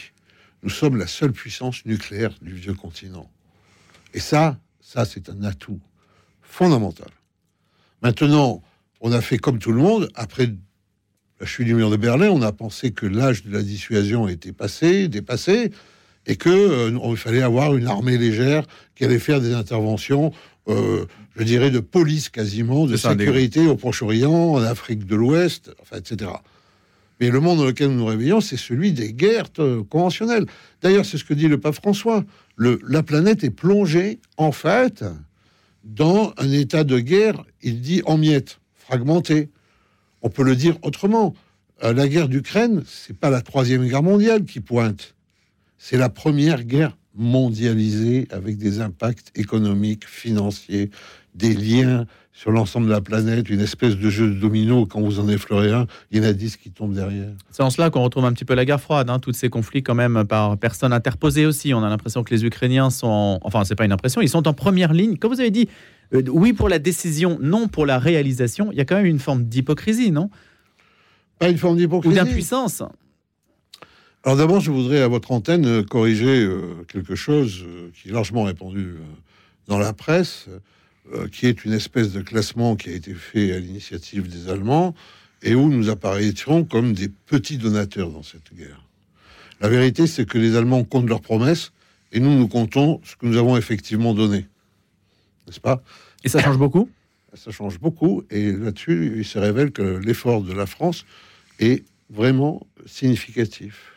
nous 0.64 0.70
sommes 0.70 0.96
la 0.96 1.08
seule 1.08 1.34
puissance 1.34 1.86
nucléaire 1.86 2.34
du 2.42 2.54
vieux 2.54 2.74
continent. 2.74 3.30
Et 4.14 4.20
ça, 4.20 4.60
ça 4.80 5.06
c'est 5.06 5.30
un 5.30 5.44
atout 5.44 5.80
fondamental. 6.42 7.10
Maintenant, 8.02 8.64
on 9.04 9.12
a 9.12 9.22
fait 9.22 9.38
comme 9.38 9.60
tout 9.60 9.74
le 9.74 9.82
monde, 9.82 10.10
après 10.16 10.50
la 11.40 11.46
chute 11.46 11.68
du 11.68 11.76
mur 11.76 11.92
de 11.92 11.98
Berlin, 11.98 12.30
on 12.30 12.42
a 12.42 12.54
pensé 12.54 12.92
que 12.92 13.06
l'âge 13.06 13.44
de 13.44 13.52
la 13.52 13.62
dissuasion 13.62 14.30
était 14.30 14.54
passé, 14.54 15.10
dépassé, 15.10 15.72
et 16.26 16.38
que 16.38 16.50
euh, 16.50 17.16
fallait 17.18 17.42
avoir 17.42 17.76
une 17.76 17.86
armée 17.86 18.18
légère 18.18 18.64
qui 18.96 19.04
allait 19.04 19.20
faire 19.20 19.42
des 19.42 19.54
interventions, 19.54 20.32
euh, 20.70 21.06
je 21.36 21.44
dirais, 21.44 21.70
de 21.70 21.82
police 21.82 22.30
quasiment, 22.30 22.86
de 22.86 22.96
sécurité 22.96 23.68
au 23.68 23.76
Proche-Orient, 23.76 24.54
en 24.54 24.64
Afrique 24.64 25.06
de 25.06 25.18
l'Ouest, 25.18 25.76
enfin, 25.82 25.98
etc. 25.98 26.32
Mais 27.20 27.30
le 27.30 27.42
monde 27.42 27.58
dans 27.58 27.66
lequel 27.66 27.90
nous 27.90 27.98
nous 27.98 28.06
réveillons, 28.06 28.40
c'est 28.40 28.58
celui 28.58 28.94
des 28.94 29.12
guerres 29.12 29.50
euh, 29.60 29.84
conventionnelles. 29.84 30.46
D'ailleurs, 30.82 31.06
c'est 31.06 31.18
ce 31.18 31.26
que 31.26 31.34
dit 31.34 31.50
le 31.50 31.60
pape 31.60 31.76
François. 31.76 32.24
Le, 32.56 32.80
la 32.88 33.04
planète 33.04 33.44
est 33.44 33.50
plongée, 33.50 34.20
en 34.38 34.54
fait, 34.54 35.04
dans 35.84 36.34
un 36.38 36.50
état 36.52 36.86
de 36.86 37.00
guerre, 37.00 37.44
il 37.62 37.82
dit 37.82 38.02
en 38.06 38.18
miettes, 38.18 38.60
fragmenté. 38.86 39.50
On 40.22 40.30
peut 40.30 40.44
le 40.44 40.56
dire 40.56 40.78
autrement. 40.82 41.34
Euh, 41.84 41.94
la 41.94 42.08
guerre 42.08 42.30
d'Ukraine, 42.30 42.84
c'est 42.86 43.18
pas 43.18 43.30
la 43.30 43.42
troisième 43.42 43.86
guerre 43.88 44.04
mondiale 44.04 44.44
qui 44.44 44.60
pointe. 44.60 45.16
C'est 45.78 45.98
la 45.98 46.10
première 46.10 46.64
guerre 46.64 46.98
mondialisée 47.16 48.28
avec 48.32 48.58
des 48.58 48.80
impacts 48.80 49.32
économiques, 49.36 50.08
financiers, 50.08 50.90
des 51.36 51.54
liens 51.54 52.06
sur 52.32 52.52
l'ensemble 52.52 52.88
de 52.88 52.92
la 52.92 53.02
planète, 53.02 53.50
une 53.50 53.60
espèce 53.60 53.96
de 53.96 54.10
jeu 54.10 54.30
de 54.30 54.40
domino. 54.40 54.88
Quand 54.88 55.02
vous 55.02 55.20
en 55.20 55.28
effleurez 55.28 55.72
un, 55.72 55.86
il 56.10 56.18
y 56.18 56.26
en 56.26 56.28
a 56.28 56.34
dix 56.34 56.58
qui 56.58 56.72
tombent 56.72 56.96
derrière. 56.96 57.30
C'est 57.52 57.62
en 57.62 57.70
cela 57.70 57.92
qu'on 57.92 58.02
retrouve 58.02 58.26
un 58.26 58.34
petit 58.34 58.46
peu 58.46 58.56
la 58.56 58.66
guerre 58.66 58.82
froide, 58.82 59.10
hein, 59.10 59.20
tous 59.20 59.34
ces 59.34 59.50
conflits 59.50 59.84
quand 59.84 59.94
même 59.94 60.24
par 60.28 60.58
personnes 60.58 60.94
interposées 60.94 61.46
aussi. 61.46 61.74
On 61.74 61.84
a 61.84 61.90
l'impression 61.90 62.24
que 62.24 62.34
les 62.34 62.44
Ukrainiens 62.44 62.90
sont, 62.90 63.40
enfin 63.44 63.64
c'est 63.66 63.76
pas 63.76 63.86
une 63.86 63.92
impression, 63.92 64.22
ils 64.22 64.30
sont 64.30 64.48
en 64.48 64.54
première 64.54 64.94
ligne. 64.94 65.18
Comme 65.18 65.32
vous 65.32 65.42
avez 65.42 65.52
dit, 65.52 65.70
euh, 66.14 66.24
oui 66.30 66.54
pour 66.54 66.70
la 66.70 66.80
décision, 66.80 67.38
non 67.42 67.68
pour 67.68 67.86
la 67.86 68.00
réalisation. 68.00 68.72
Il 68.72 68.78
y 68.78 68.82
a 68.82 68.86
quand 68.86 68.96
même 68.96 69.06
une 69.06 69.20
forme 69.20 69.46
d'hypocrisie, 69.46 70.12
non? 70.12 70.30
Pas 71.40 71.50
une 71.50 71.58
forme 71.58 71.78
d'hypocrisie. 71.78 72.14
Ou 72.14 72.24
d'impuissance. 72.24 72.84
Alors 74.24 74.38
d'abord, 74.38 74.62
je 74.62 74.72
voudrais 74.72 75.02
à 75.02 75.08
votre 75.08 75.32
antenne 75.32 75.66
euh, 75.66 75.84
corriger 75.84 76.44
euh, 76.44 76.86
quelque 76.88 77.16
chose 77.16 77.66
qui 77.94 78.10
est 78.10 78.12
largement 78.12 78.44
répandu 78.44 78.96
dans 79.68 79.80
la 79.80 79.94
presse. 79.94 80.48
Qui 81.34 81.48
est 81.48 81.66
une 81.66 81.74
espèce 81.74 82.14
de 82.14 82.22
classement 82.22 82.78
qui 82.78 82.90
a 82.90 82.94
été 82.94 83.14
fait 83.14 83.52
à 83.52 83.60
l'initiative 83.60 84.30
des 84.30 84.50
Allemands 84.50 84.96
et 85.42 85.54
où 85.54 85.70
nous 85.70 85.90
apparaîtrons 85.90 86.64
comme 86.64 86.94
des 86.94 87.10
petits 87.10 87.58
donateurs 87.58 88.10
dans 88.10 88.24
cette 88.24 88.56
guerre. 88.56 88.82
La 89.60 89.68
vérité, 89.68 90.08
c'est 90.08 90.26
que 90.26 90.38
les 90.38 90.56
Allemands 90.56 90.84
comptent 90.84 91.10
leurs 91.10 91.22
promesses 91.22 91.74
et 92.14 92.20
nous, 92.20 92.38
nous 92.38 92.48
comptons 92.48 93.02
ce 93.04 93.16
que 93.16 93.26
nous 93.26 93.38
avons 93.38 93.58
effectivement 93.58 94.14
donné. 94.14 94.46
N'est-ce 95.48 95.60
pas? 95.60 95.82
Et 96.24 96.30
ça 96.30 96.42
change 96.42 96.58
beaucoup? 96.58 96.90
Ça 97.34 97.52
change 97.52 97.80
beaucoup 97.80 98.24
et 98.30 98.52
là-dessus, 98.52 99.16
il 99.18 99.26
se 99.26 99.40
révèle 99.40 99.72
que 99.72 99.82
l'effort 99.82 100.42
de 100.42 100.54
la 100.54 100.66
France 100.66 101.06
est 101.60 101.84
vraiment 102.10 102.66
significatif 102.86 103.94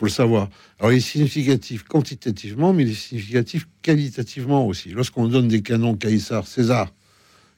faut 0.00 0.06
le 0.06 0.10
savoir. 0.10 0.48
Alors, 0.78 0.92
il 0.92 0.96
est 0.96 1.00
significatif 1.00 1.82
quantitativement, 1.82 2.72
mais 2.72 2.84
il 2.84 2.90
est 2.90 2.94
significatif 2.94 3.68
qualitativement 3.82 4.66
aussi. 4.66 4.88
Lorsqu'on 4.90 5.28
donne 5.28 5.46
des 5.46 5.60
canons 5.60 5.94
Caïsar, 5.94 6.46
César, 6.46 6.90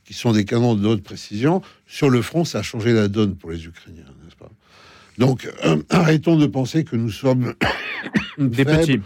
qui 0.05 0.12
sont 0.12 0.33
des 0.33 0.44
canons 0.44 0.74
de 0.74 0.85
haute 0.85 1.05
précision, 1.05 1.62
sur 1.87 2.11
le 2.11 2.20
front, 2.20 2.44
ça 2.44 2.59
a 2.59 2.62
changé 2.62 2.92
la 2.92 3.07
donne 3.07 3.37
pour 3.37 3.52
les 3.52 3.64
Ukrainiens, 3.64 4.02
n'est-ce 4.24 4.35
pas? 4.35 4.50
Donc, 5.18 5.48
euh, 5.64 5.81
arrêtons 5.90 6.37
de 6.37 6.46
penser 6.46 6.83
que 6.83 6.96
nous 6.96 7.11
sommes 7.11 7.55
des 8.38 8.64
petits, 8.64 9.00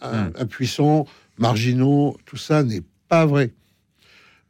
hum. 0.00 0.32
impuissants, 0.38 1.06
marginaux. 1.36 2.16
Tout 2.24 2.38
ça 2.38 2.62
n'est 2.62 2.82
pas 3.08 3.26
vrai. 3.26 3.52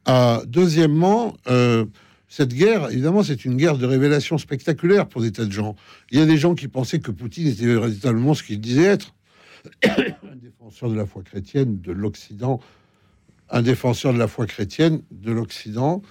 Euh, 0.07 0.43
deuxièmement, 0.45 1.35
euh, 1.47 1.85
cette 2.27 2.53
guerre, 2.53 2.89
évidemment, 2.91 3.23
c'est 3.23 3.45
une 3.45 3.57
guerre 3.57 3.77
de 3.77 3.85
révélation 3.85 4.37
spectaculaire 4.37 5.07
pour 5.07 5.21
des 5.21 5.31
tas 5.31 5.45
de 5.45 5.51
gens. 5.51 5.75
Il 6.11 6.19
y 6.19 6.21
a 6.21 6.25
des 6.25 6.37
gens 6.37 6.55
qui 6.55 6.67
pensaient 6.67 6.99
que 6.99 7.11
Poutine 7.11 7.47
était 7.47 7.65
véritablement 7.65 8.33
ce 8.33 8.43
qu'il 8.43 8.59
disait 8.59 8.83
être. 8.83 9.15
un 9.83 10.35
défenseur 10.35 10.89
de 10.89 10.95
la 10.95 11.05
foi 11.05 11.21
chrétienne 11.23 11.81
de 11.81 11.91
l'Occident, 11.91 12.59
un 13.49 13.61
défenseur 13.61 14.13
de 14.13 14.19
la 14.19 14.27
foi 14.27 14.45
chrétienne 14.45 15.01
de 15.11 15.31
l'Occident, 15.31 16.01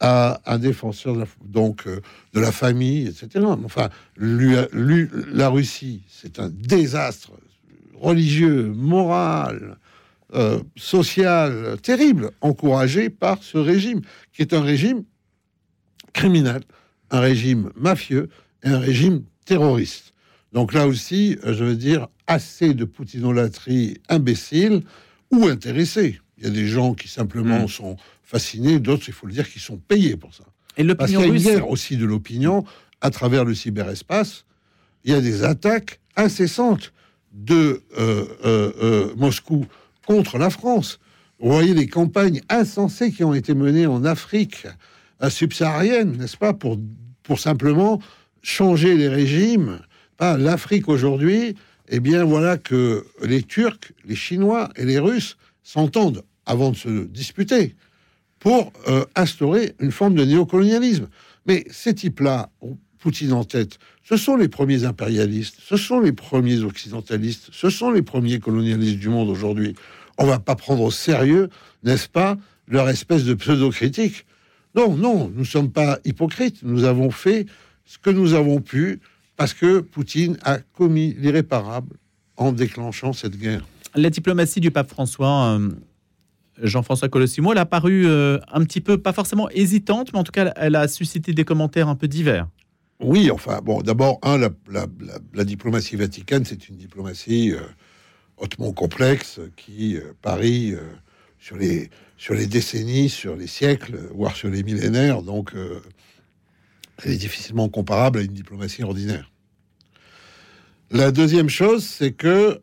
un 0.00 0.58
défenseur 0.58 1.14
de 1.14 1.20
la, 1.20 1.26
donc 1.44 1.86
euh, 1.86 2.00
de 2.32 2.40
la 2.40 2.52
famille, 2.52 3.06
etc. 3.06 3.44
Enfin, 3.64 3.90
la 4.16 5.48
Russie, 5.48 6.02
c'est 6.08 6.38
un 6.38 6.48
désastre 6.48 7.32
religieux, 7.94 8.72
moral, 8.74 9.76
euh, 10.34 10.60
social 10.76 11.76
terrible, 11.82 12.30
encouragé 12.40 13.10
par 13.10 13.42
ce 13.42 13.58
régime, 13.58 14.00
qui 14.32 14.42
est 14.42 14.52
un 14.52 14.62
régime 14.62 15.04
criminel, 16.12 16.62
un 17.10 17.20
régime 17.20 17.70
mafieux 17.76 18.28
et 18.62 18.68
un 18.68 18.78
régime 18.78 19.24
terroriste. 19.44 20.12
Donc 20.52 20.72
là 20.72 20.86
aussi, 20.86 21.38
euh, 21.44 21.54
je 21.54 21.64
veux 21.64 21.76
dire, 21.76 22.08
assez 22.26 22.74
de 22.74 22.84
poutinolâtrie 22.84 23.98
imbécile 24.08 24.82
ou 25.30 25.46
intéressée. 25.46 26.20
Il 26.38 26.44
y 26.44 26.46
a 26.46 26.50
des 26.50 26.66
gens 26.66 26.94
qui 26.94 27.08
simplement 27.08 27.64
Mm. 27.64 27.68
sont 27.68 27.96
fascinés, 28.22 28.78
d'autres, 28.78 29.04
il 29.08 29.14
faut 29.14 29.26
le 29.26 29.32
dire, 29.32 29.48
qui 29.48 29.58
sont 29.58 29.76
payés 29.76 30.16
pour 30.16 30.34
ça. 30.34 30.44
Et 30.76 30.84
l'opinion 30.84 31.20
y 31.20 31.24
a 31.24 31.30
russe 31.30 31.42
guerre 31.42 31.68
aussi 31.68 31.96
de 31.96 32.06
l'opinion 32.06 32.64
à 33.00 33.10
travers 33.10 33.44
le 33.44 33.54
cyberespace. 33.54 34.44
Il 35.04 35.12
y 35.12 35.14
a 35.14 35.20
des 35.20 35.44
attaques 35.44 36.00
incessantes 36.16 36.92
de 37.32 37.82
euh, 37.98 38.24
euh, 38.44 38.72
euh, 38.82 39.14
Moscou 39.16 39.66
contre 40.06 40.38
la 40.38 40.50
France. 40.50 40.98
Vous 41.38 41.50
voyez 41.50 41.74
les 41.74 41.86
campagnes 41.86 42.42
insensées 42.48 43.12
qui 43.12 43.24
ont 43.24 43.34
été 43.34 43.54
menées 43.54 43.86
en 43.86 44.04
Afrique 44.04 44.66
euh, 45.22 45.30
subsaharienne, 45.30 46.16
n'est-ce 46.18 46.36
pas, 46.36 46.52
pour, 46.52 46.78
simplement 47.36 48.00
changer 48.42 48.96
les 48.96 49.06
régimes. 49.06 49.78
Pas 50.16 50.36
L'Afrique 50.36 50.88
aujourd'hui, 50.88 51.54
eh 51.88 52.00
bien 52.00 52.24
voilà 52.24 52.58
que 52.58 53.06
les 53.22 53.44
Turcs, 53.44 53.92
les 54.04 54.16
Chinois 54.16 54.68
et 54.74 54.84
les 54.84 54.98
Russes 54.98 55.36
s'entendent 55.62 56.24
avant 56.44 56.72
de 56.72 56.76
se 56.76 57.06
disputer 57.06 57.76
pour 58.40 58.72
euh, 58.88 59.04
instaurer 59.14 59.74
une 59.78 59.92
forme 59.92 60.14
de 60.14 60.24
néocolonialisme. 60.24 61.08
Mais 61.46 61.64
ces 61.70 61.94
types-là, 61.94 62.50
Poutine 63.00 63.32
en 63.32 63.44
tête, 63.44 63.78
ce 64.04 64.16
sont 64.16 64.36
les 64.36 64.48
premiers 64.48 64.84
impérialistes, 64.84 65.56
ce 65.62 65.76
sont 65.76 66.00
les 66.00 66.12
premiers 66.12 66.60
occidentalistes, 66.60 67.48
ce 67.50 67.70
sont 67.70 67.90
les 67.90 68.02
premiers 68.02 68.38
colonialistes 68.38 68.98
du 68.98 69.08
monde 69.08 69.30
aujourd'hui. 69.30 69.74
On 70.18 70.26
va 70.26 70.38
pas 70.38 70.54
prendre 70.54 70.82
au 70.82 70.90
sérieux, 70.90 71.48
n'est-ce 71.82 72.08
pas, 72.08 72.36
leur 72.68 72.88
espèce 72.90 73.24
de 73.24 73.34
pseudo-critique. 73.34 74.26
Non, 74.74 74.94
non, 74.96 75.30
nous 75.34 75.40
ne 75.40 75.44
sommes 75.44 75.70
pas 75.70 75.98
hypocrites. 76.04 76.62
Nous 76.62 76.84
avons 76.84 77.10
fait 77.10 77.46
ce 77.86 77.98
que 77.98 78.10
nous 78.10 78.34
avons 78.34 78.60
pu 78.60 79.00
parce 79.36 79.54
que 79.54 79.80
Poutine 79.80 80.36
a 80.44 80.58
commis 80.58 81.14
l'irréparable 81.18 81.96
en 82.36 82.52
déclenchant 82.52 83.12
cette 83.12 83.38
guerre. 83.38 83.66
La 83.94 84.10
diplomatie 84.10 84.60
du 84.60 84.70
pape 84.70 84.90
François, 84.90 85.58
euh, 85.58 85.70
Jean-François 86.62 87.08
Colossimo, 87.08 87.52
elle 87.52 87.58
a 87.58 87.66
paru 87.66 88.06
euh, 88.06 88.38
un 88.52 88.62
petit 88.64 88.80
peu, 88.80 88.98
pas 88.98 89.12
forcément 89.12 89.48
hésitante, 89.50 90.12
mais 90.12 90.18
en 90.18 90.24
tout 90.24 90.32
cas, 90.32 90.52
elle 90.56 90.76
a 90.76 90.86
suscité 90.86 91.32
des 91.32 91.44
commentaires 91.44 91.88
un 91.88 91.96
peu 91.96 92.06
divers. 92.06 92.46
Oui, 93.00 93.30
enfin, 93.30 93.60
bon, 93.62 93.80
d'abord, 93.80 94.18
un, 94.22 94.36
la, 94.38 95.44
diplomatie 95.44 95.96
vaticane, 95.96 96.44
c'est 96.44 96.68
une 96.68 96.76
diplomatie 96.76 97.52
euh, 97.52 97.60
hautement 98.36 98.72
complexe 98.72 99.40
qui 99.56 99.96
euh, 99.96 100.12
parie 100.20 100.74
euh, 100.74 100.82
sur, 101.38 101.56
les, 101.56 101.88
sur 102.18 102.34
les 102.34 102.46
décennies, 102.46 103.08
sur 103.08 103.36
les 103.36 103.46
siècles, 103.46 103.98
voire 104.12 104.36
sur 104.36 104.50
les 104.50 104.62
millénaires. 104.62 105.22
Donc, 105.22 105.52
elle 107.02 107.12
est 107.12 107.16
difficilement 107.16 107.70
comparable 107.70 108.18
à 108.18 108.22
une 108.22 108.34
diplomatie 108.34 108.82
ordinaire. 108.82 109.30
La 110.90 111.10
deuxième 111.10 111.48
chose, 111.48 111.86
c'est 111.86 112.12
que 112.12 112.60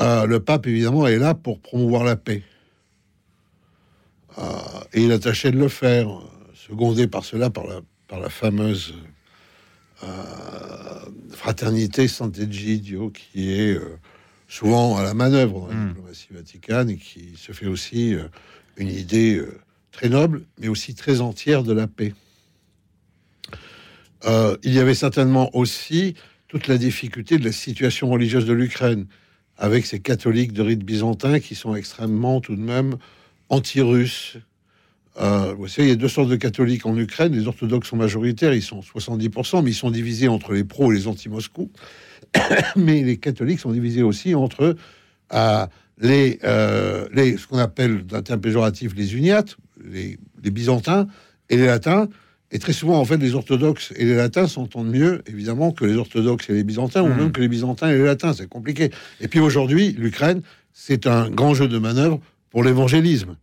le 0.00 0.38
pape, 0.38 0.66
évidemment, 0.66 1.06
est 1.06 1.18
là 1.18 1.34
pour 1.34 1.60
promouvoir 1.60 2.02
la 2.02 2.16
paix. 2.16 2.42
Et 4.92 5.04
il 5.04 5.12
a 5.12 5.20
tâché 5.20 5.52
de 5.52 5.58
le 5.58 5.68
faire, 5.68 6.08
secondé 6.54 7.06
par 7.06 7.24
cela 7.24 7.50
par 7.50 7.66
la, 7.66 7.80
par 8.12 8.20
la 8.20 8.28
fameuse 8.28 8.92
euh, 10.04 10.06
fraternité 11.30 12.08
Sant'Egidio, 12.08 13.08
qui 13.08 13.54
est 13.54 13.72
euh, 13.74 13.96
souvent 14.48 14.98
à 14.98 15.02
la 15.02 15.14
manœuvre 15.14 15.60
dans 15.60 15.68
la 15.68 15.74
Mm. 15.74 15.88
diplomatie 15.88 16.28
vaticane 16.30 16.90
et 16.90 16.96
qui 16.98 17.30
se 17.38 17.52
fait 17.52 17.68
aussi 17.68 18.14
euh, 18.14 18.24
une 18.76 18.88
idée 18.90 19.36
euh, 19.36 19.58
très 19.92 20.10
noble, 20.10 20.42
mais 20.58 20.68
aussi 20.68 20.94
très 20.94 21.22
entière 21.22 21.62
de 21.62 21.72
la 21.72 21.86
paix. 21.86 22.12
Il 24.62 24.72
y 24.74 24.78
avait 24.78 24.94
certainement 24.94 25.48
aussi 25.56 26.14
toute 26.48 26.66
la 26.68 26.76
difficulté 26.76 27.38
de 27.38 27.44
la 27.46 27.50
situation 27.52 28.10
religieuse 28.10 28.44
de 28.44 28.52
l'Ukraine, 28.52 29.06
avec 29.56 29.86
ces 29.86 30.00
catholiques 30.00 30.52
de 30.52 30.60
rite 30.60 30.84
byzantin 30.84 31.40
qui 31.40 31.54
sont 31.54 31.74
extrêmement 31.74 32.42
tout 32.42 32.56
de 32.56 32.60
même 32.60 32.98
anti-russes. 33.48 34.36
Euh, 35.20 35.54
vous 35.58 35.68
savez, 35.68 35.88
il 35.88 35.90
y 35.90 35.94
a 35.94 35.96
deux 35.96 36.08
sortes 36.08 36.28
de 36.30 36.36
catholiques 36.36 36.86
en 36.86 36.96
Ukraine. 36.96 37.32
Les 37.34 37.46
orthodoxes 37.46 37.88
sont 37.88 37.96
majoritaires, 37.96 38.54
ils 38.54 38.62
sont 38.62 38.80
70%, 38.80 39.62
mais 39.62 39.70
ils 39.70 39.74
sont 39.74 39.90
divisés 39.90 40.28
entre 40.28 40.52
les 40.54 40.64
pros 40.64 40.92
et 40.92 40.96
les 40.96 41.06
anti-Moscou. 41.06 41.70
mais 42.76 43.02
les 43.02 43.18
catholiques 43.18 43.60
sont 43.60 43.72
divisés 43.72 44.02
aussi 44.02 44.34
entre 44.34 44.74
euh, 45.34 45.66
les, 46.00 46.38
euh, 46.44 47.06
les, 47.12 47.36
ce 47.36 47.46
qu'on 47.46 47.58
appelle 47.58 48.04
d'un 48.06 48.22
terme 48.22 48.40
péjoratif 48.40 48.94
les 48.96 49.14
uniates, 49.14 49.56
les, 49.84 50.18
les 50.42 50.50
byzantins 50.50 51.06
et 51.50 51.56
les 51.56 51.66
latins. 51.66 52.08
Et 52.54 52.58
très 52.58 52.72
souvent, 52.74 52.98
en 52.98 53.04
fait, 53.06 53.16
les 53.16 53.34
orthodoxes 53.34 53.92
et 53.96 54.04
les 54.04 54.14
latins 54.14 54.46
s'entendent 54.46 54.90
mieux, 54.90 55.22
évidemment, 55.26 55.72
que 55.72 55.86
les 55.86 55.96
orthodoxes 55.96 56.50
et 56.50 56.52
les 56.52 56.64
byzantins, 56.64 57.02
ou 57.02 57.08
Mhm. 57.08 57.16
même 57.16 57.32
que 57.32 57.40
les 57.40 57.48
byzantins 57.48 57.88
et 57.90 57.96
les 57.96 58.04
latins. 58.04 58.34
C'est 58.34 58.48
compliqué. 58.48 58.90
Et 59.20 59.28
puis 59.28 59.40
aujourd'hui, 59.40 59.92
l'Ukraine, 59.98 60.42
c'est 60.74 61.06
un 61.06 61.30
grand 61.30 61.54
jeu 61.54 61.66
de 61.68 61.78
manœuvre 61.78 62.20
pour 62.50 62.62
l'évangélisme. 62.62 63.36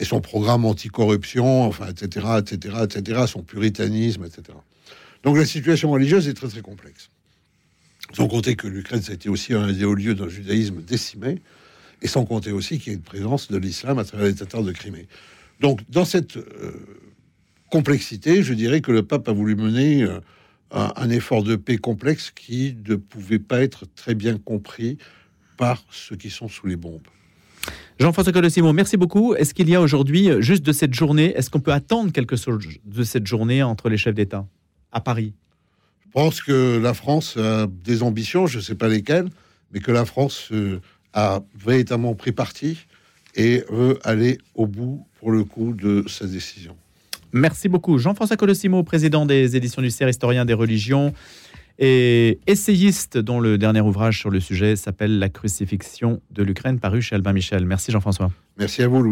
Et 0.00 0.04
son 0.04 0.20
programme 0.20 0.64
anticorruption, 0.64 1.64
enfin, 1.64 1.88
etc., 1.88 2.26
etc., 2.38 2.74
etc., 2.84 3.22
son 3.26 3.42
puritanisme, 3.42 4.24
etc. 4.24 4.58
Donc 5.22 5.36
la 5.36 5.44
situation 5.44 5.90
religieuse 5.90 6.26
est 6.26 6.34
très, 6.34 6.48
très 6.48 6.62
complexe. 6.62 7.10
Sans 8.12 8.26
compter 8.26 8.56
que 8.56 8.66
l'Ukraine, 8.66 9.02
ça 9.02 9.12
a 9.12 9.14
été 9.14 9.28
aussi 9.28 9.52
un 9.52 9.70
des 9.70 9.84
hauts 9.84 9.94
lieux 9.94 10.14
d'un 10.14 10.28
judaïsme 10.28 10.82
décimé, 10.82 11.42
et 12.02 12.08
sans 12.08 12.24
compter 12.24 12.50
aussi 12.50 12.78
qu'il 12.78 12.92
y 12.92 12.96
a 12.96 12.96
une 12.96 13.04
présence 13.04 13.48
de 13.50 13.58
l'islam 13.58 13.98
à 13.98 14.04
travers 14.04 14.26
les 14.26 14.34
Tatars 14.34 14.62
de 14.62 14.72
Crimée. 14.72 15.06
Donc, 15.60 15.80
dans 15.90 16.06
cette 16.06 16.38
euh, 16.38 16.72
complexité, 17.70 18.42
je 18.42 18.54
dirais 18.54 18.80
que 18.80 18.90
le 18.90 19.02
pape 19.02 19.28
a 19.28 19.32
voulu 19.32 19.54
mener 19.54 20.02
euh, 20.02 20.18
un, 20.70 20.92
un 20.96 21.10
effort 21.10 21.42
de 21.42 21.56
paix 21.56 21.76
complexe 21.76 22.32
qui 22.34 22.74
ne 22.88 22.96
pouvait 22.96 23.38
pas 23.38 23.62
être 23.62 23.84
très 23.94 24.14
bien 24.14 24.38
compris 24.38 24.96
par 25.58 25.84
ceux 25.90 26.16
qui 26.16 26.30
sont 26.30 26.48
sous 26.48 26.66
les 26.66 26.76
bombes. 26.76 27.06
Jean-François 28.00 28.32
Colossimo, 28.32 28.72
merci 28.72 28.96
beaucoup. 28.96 29.34
Est-ce 29.34 29.52
qu'il 29.52 29.68
y 29.68 29.74
a 29.74 29.80
aujourd'hui, 29.82 30.30
euh, 30.30 30.40
juste 30.40 30.64
de 30.64 30.72
cette 30.72 30.94
journée, 30.94 31.34
est-ce 31.36 31.50
qu'on 31.50 31.60
peut 31.60 31.72
attendre 31.72 32.12
quelque 32.12 32.34
chose 32.34 32.66
de 32.86 33.02
cette 33.02 33.26
journée 33.26 33.62
entre 33.62 33.90
les 33.90 33.98
chefs 33.98 34.14
d'État 34.14 34.46
à 34.90 35.02
Paris? 35.02 35.34
Je 36.06 36.10
pense 36.12 36.40
que 36.40 36.80
la 36.82 36.94
France 36.94 37.36
a 37.36 37.66
des 37.66 38.02
ambitions, 38.02 38.46
je 38.46 38.56
ne 38.56 38.62
sais 38.62 38.74
pas 38.74 38.88
lesquelles, 38.88 39.28
mais 39.70 39.80
que 39.80 39.92
la 39.92 40.06
France 40.06 40.48
euh, 40.50 40.80
a 41.12 41.42
véritablement 41.54 42.14
pris 42.14 42.32
parti 42.32 42.78
et 43.34 43.64
veut 43.68 43.98
aller 44.02 44.38
au 44.54 44.66
bout, 44.66 45.06
pour 45.18 45.30
le 45.30 45.44
coup, 45.44 45.74
de 45.74 46.02
sa 46.08 46.26
décision. 46.26 46.74
Merci 47.32 47.68
beaucoup. 47.68 47.98
Jean-François 47.98 48.38
Colossimo, 48.38 48.82
président 48.82 49.26
des 49.26 49.56
éditions 49.56 49.82
du 49.82 49.90
CER, 49.90 50.08
historien 50.08 50.46
des 50.46 50.54
religions 50.54 51.12
et 51.80 52.38
essayiste 52.46 53.16
dont 53.16 53.40
le 53.40 53.56
dernier 53.56 53.80
ouvrage 53.80 54.18
sur 54.18 54.28
le 54.30 54.38
sujet 54.38 54.76
s'appelle 54.76 55.18
La 55.18 55.30
crucifixion 55.30 56.20
de 56.30 56.42
l'Ukraine, 56.42 56.78
paru 56.78 57.00
chez 57.00 57.16
Albin 57.16 57.32
Michel. 57.32 57.64
Merci 57.64 57.90
Jean-François. 57.90 58.30
Merci 58.58 58.82
à 58.82 58.88
vous. 58.88 59.02